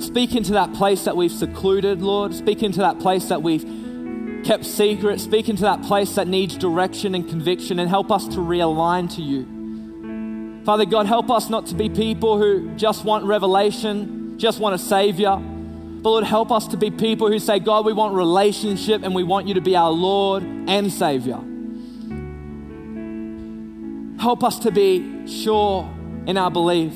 Speak 0.00 0.34
into 0.34 0.54
that 0.54 0.74
place 0.74 1.04
that 1.04 1.16
we've 1.16 1.30
secluded, 1.30 2.02
Lord. 2.02 2.34
Speak 2.34 2.64
into 2.64 2.80
that 2.80 2.98
place 2.98 3.26
that 3.26 3.40
we've 3.40 4.42
kept 4.44 4.64
secret. 4.64 5.20
Speak 5.20 5.48
into 5.48 5.62
that 5.62 5.84
place 5.84 6.16
that 6.16 6.26
needs 6.26 6.58
direction 6.58 7.14
and 7.14 7.28
conviction 7.28 7.78
and 7.78 7.88
help 7.88 8.10
us 8.10 8.26
to 8.26 8.38
realign 8.38 9.08
to 9.14 9.22
you. 9.22 9.61
Father 10.64 10.84
God, 10.84 11.06
help 11.06 11.28
us 11.30 11.50
not 11.50 11.66
to 11.66 11.74
be 11.74 11.88
people 11.88 12.38
who 12.38 12.74
just 12.76 13.04
want 13.04 13.24
revelation, 13.24 14.38
just 14.38 14.60
want 14.60 14.74
a 14.76 14.78
savior. 14.78 15.36
But 15.36 16.10
Lord, 16.10 16.24
help 16.24 16.52
us 16.52 16.68
to 16.68 16.76
be 16.76 16.90
people 16.90 17.28
who 17.28 17.38
say, 17.40 17.58
God, 17.58 17.84
we 17.84 17.92
want 17.92 18.14
relationship 18.14 19.02
and 19.02 19.14
we 19.14 19.24
want 19.24 19.48
you 19.48 19.54
to 19.54 19.60
be 19.60 19.74
our 19.74 19.90
Lord 19.90 20.42
and 20.42 20.92
Savior. 20.92 21.40
Help 24.20 24.44
us 24.44 24.60
to 24.60 24.70
be 24.70 25.26
sure 25.26 25.88
in 26.26 26.36
our 26.36 26.50
belief. 26.50 26.92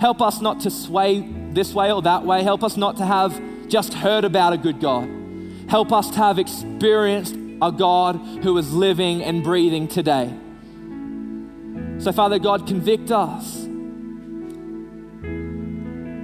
Help 0.00 0.22
us 0.22 0.40
not 0.40 0.60
to 0.60 0.70
sway 0.70 1.20
this 1.52 1.74
way 1.74 1.92
or 1.92 2.00
that 2.02 2.24
way. 2.24 2.42
Help 2.42 2.62
us 2.64 2.78
not 2.78 2.96
to 2.96 3.04
have 3.04 3.38
just 3.68 3.92
heard 3.92 4.24
about 4.24 4.54
a 4.54 4.56
good 4.58 4.80
God. 4.80 5.08
Help 5.68 5.92
us 5.92 6.10
to 6.10 6.16
have 6.16 6.38
experienced 6.38 7.34
a 7.60 7.72
God 7.72 8.16
who 8.42 8.56
is 8.56 8.72
living 8.72 9.22
and 9.22 9.42
breathing 9.42 9.86
today. 9.88 10.32
So, 11.98 12.12
Father 12.12 12.38
God, 12.38 12.66
convict 12.66 13.10
us. 13.10 13.64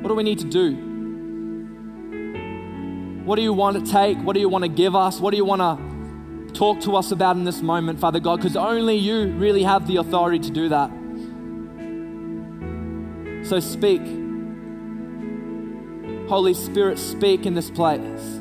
What 0.02 0.08
do 0.08 0.14
we 0.14 0.22
need 0.22 0.38
to 0.40 0.48
do? 0.48 0.74
What 3.24 3.36
do 3.36 3.42
you 3.42 3.52
want 3.52 3.84
to 3.84 3.92
take? 3.92 4.18
What 4.18 4.34
do 4.34 4.40
you 4.40 4.48
want 4.48 4.64
to 4.64 4.68
give 4.68 4.94
us? 4.96 5.20
What 5.20 5.30
do 5.30 5.36
you 5.36 5.44
want 5.44 5.60
to 5.62 5.78
talk 6.52 6.80
to 6.80 6.96
us 6.96 7.12
about 7.12 7.36
in 7.36 7.44
this 7.44 7.62
moment, 7.62 8.00
Father 8.00 8.20
God? 8.20 8.36
Because 8.36 8.56
only 8.56 8.96
you 8.96 9.28
really 9.32 9.62
have 9.62 9.86
the 9.86 9.96
authority 9.96 10.38
to 10.40 10.50
do 10.50 10.68
that. 10.68 10.90
So, 13.46 13.60
speak. 13.60 14.02
Holy 16.28 16.54
Spirit, 16.54 16.98
speak 16.98 17.46
in 17.46 17.54
this 17.54 17.70
place. 17.70 18.40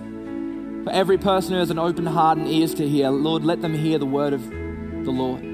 For 0.83 0.91
every 0.91 1.17
person 1.17 1.53
who 1.53 1.59
has 1.59 1.69
an 1.69 1.77
open 1.79 2.05
heart 2.05 2.37
and 2.37 2.47
ears 2.47 2.73
to 2.75 2.87
hear, 2.87 3.09
Lord, 3.09 3.43
let 3.43 3.61
them 3.61 3.73
hear 3.73 3.99
the 3.99 4.05
word 4.05 4.33
of 4.33 4.49
the 4.49 5.11
Lord. 5.11 5.50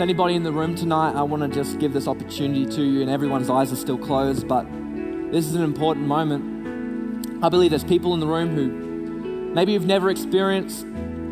Anybody 0.00 0.34
in 0.34 0.44
the 0.44 0.50
room 0.50 0.74
tonight? 0.74 1.14
I 1.14 1.22
want 1.22 1.42
to 1.42 1.48
just 1.48 1.78
give 1.78 1.92
this 1.92 2.08
opportunity 2.08 2.64
to 2.64 2.82
you, 2.82 3.02
and 3.02 3.10
everyone's 3.10 3.50
eyes 3.50 3.70
are 3.70 3.76
still 3.76 3.98
closed, 3.98 4.48
but 4.48 4.66
this 5.30 5.44
is 5.44 5.54
an 5.54 5.62
important 5.62 6.06
moment. 6.06 7.44
I 7.44 7.50
believe 7.50 7.68
there's 7.68 7.84
people 7.84 8.14
in 8.14 8.20
the 8.20 8.26
room 8.26 8.48
who 8.54 9.52
maybe 9.54 9.72
you've 9.72 9.84
never 9.84 10.08
experienced 10.08 10.86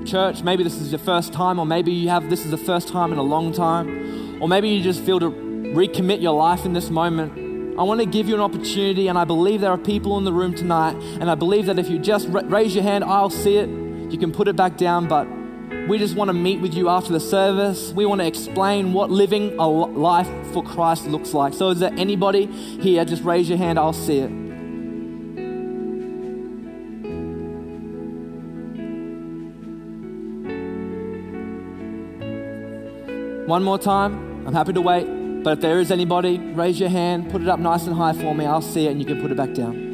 church, 0.04 0.42
maybe 0.42 0.62
this 0.62 0.76
is 0.76 0.92
your 0.92 0.98
first 0.98 1.32
time, 1.32 1.58
or 1.58 1.64
maybe 1.64 1.92
you 1.92 2.10
have 2.10 2.28
this 2.28 2.44
is 2.44 2.50
the 2.50 2.58
first 2.58 2.88
time 2.88 3.10
in 3.10 3.16
a 3.16 3.22
long 3.22 3.54
time, 3.54 4.42
or 4.42 4.48
maybe 4.48 4.68
you 4.68 4.82
just 4.82 5.00
feel 5.00 5.18
to 5.18 5.30
recommit 5.30 6.20
your 6.20 6.34
life 6.34 6.66
in 6.66 6.74
this 6.74 6.90
moment. 6.90 7.78
I 7.78 7.82
want 7.84 8.00
to 8.00 8.06
give 8.06 8.28
you 8.28 8.34
an 8.34 8.42
opportunity, 8.42 9.08
and 9.08 9.16
I 9.16 9.24
believe 9.24 9.62
there 9.62 9.72
are 9.72 9.78
people 9.78 10.18
in 10.18 10.24
the 10.24 10.32
room 10.32 10.54
tonight, 10.54 10.94
and 11.20 11.30
I 11.30 11.36
believe 11.36 11.64
that 11.66 11.78
if 11.78 11.88
you 11.88 11.98
just 11.98 12.28
raise 12.28 12.74
your 12.74 12.84
hand, 12.84 13.02
I'll 13.02 13.30
see 13.30 13.56
it. 13.56 13.68
You 14.12 14.18
can 14.18 14.30
put 14.30 14.46
it 14.46 14.56
back 14.56 14.76
down, 14.76 15.08
but 15.08 15.26
we 15.88 15.98
just 15.98 16.14
want 16.14 16.28
to 16.28 16.34
meet 16.34 16.60
with 16.60 16.74
you 16.74 16.88
after 16.88 17.12
the 17.12 17.20
service. 17.20 17.92
We 17.92 18.06
want 18.06 18.20
to 18.20 18.26
explain 18.26 18.92
what 18.92 19.10
living 19.10 19.58
a 19.58 19.66
life 19.66 20.28
for 20.52 20.62
Christ 20.62 21.06
looks 21.06 21.32
like. 21.32 21.54
So, 21.54 21.70
is 21.70 21.80
there 21.80 21.92
anybody 21.96 22.46
here? 22.46 23.04
Just 23.04 23.22
raise 23.22 23.48
your 23.48 23.58
hand, 23.58 23.78
I'll 23.78 23.92
see 23.92 24.18
it. 24.18 24.30
One 33.48 33.64
more 33.64 33.78
time. 33.78 34.46
I'm 34.46 34.52
happy 34.52 34.74
to 34.74 34.80
wait. 34.82 35.42
But 35.42 35.54
if 35.54 35.60
there 35.60 35.80
is 35.80 35.90
anybody, 35.90 36.38
raise 36.38 36.78
your 36.78 36.90
hand, 36.90 37.30
put 37.30 37.40
it 37.40 37.48
up 37.48 37.58
nice 37.58 37.86
and 37.86 37.96
high 37.96 38.12
for 38.12 38.34
me. 38.34 38.44
I'll 38.44 38.60
see 38.60 38.86
it 38.86 38.90
and 38.90 39.00
you 39.00 39.06
can 39.06 39.20
put 39.22 39.30
it 39.30 39.36
back 39.36 39.54
down. 39.54 39.87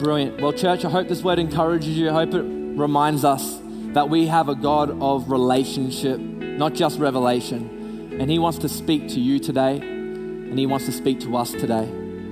Brilliant. 0.00 0.40
Well, 0.40 0.54
church, 0.54 0.86
I 0.86 0.88
hope 0.88 1.08
this 1.08 1.22
word 1.22 1.38
encourages 1.38 1.96
you. 1.96 2.08
I 2.08 2.12
hope 2.14 2.32
it 2.32 2.40
reminds 2.40 3.22
us 3.22 3.60
that 3.92 4.08
we 4.08 4.28
have 4.28 4.48
a 4.48 4.54
God 4.54 4.90
of 5.02 5.30
relationship, 5.30 6.18
not 6.18 6.72
just 6.72 6.98
revelation. 6.98 8.16
And 8.18 8.30
He 8.30 8.38
wants 8.38 8.56
to 8.58 8.68
speak 8.70 9.08
to 9.08 9.20
you 9.20 9.38
today, 9.38 9.76
and 9.76 10.58
He 10.58 10.64
wants 10.64 10.86
to 10.86 10.92
speak 10.92 11.20
to 11.20 11.36
us 11.36 11.50
today. 11.50 11.86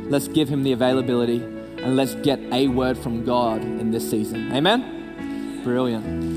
Let's 0.08 0.28
give 0.28 0.48
Him 0.48 0.62
the 0.62 0.72
availability, 0.72 1.42
and 1.42 1.94
let's 1.94 2.14
get 2.14 2.40
a 2.52 2.68
word 2.68 2.96
from 2.96 3.26
God 3.26 3.62
in 3.62 3.90
this 3.90 4.08
season. 4.10 4.50
Amen? 4.50 5.60
Brilliant. 5.62 6.27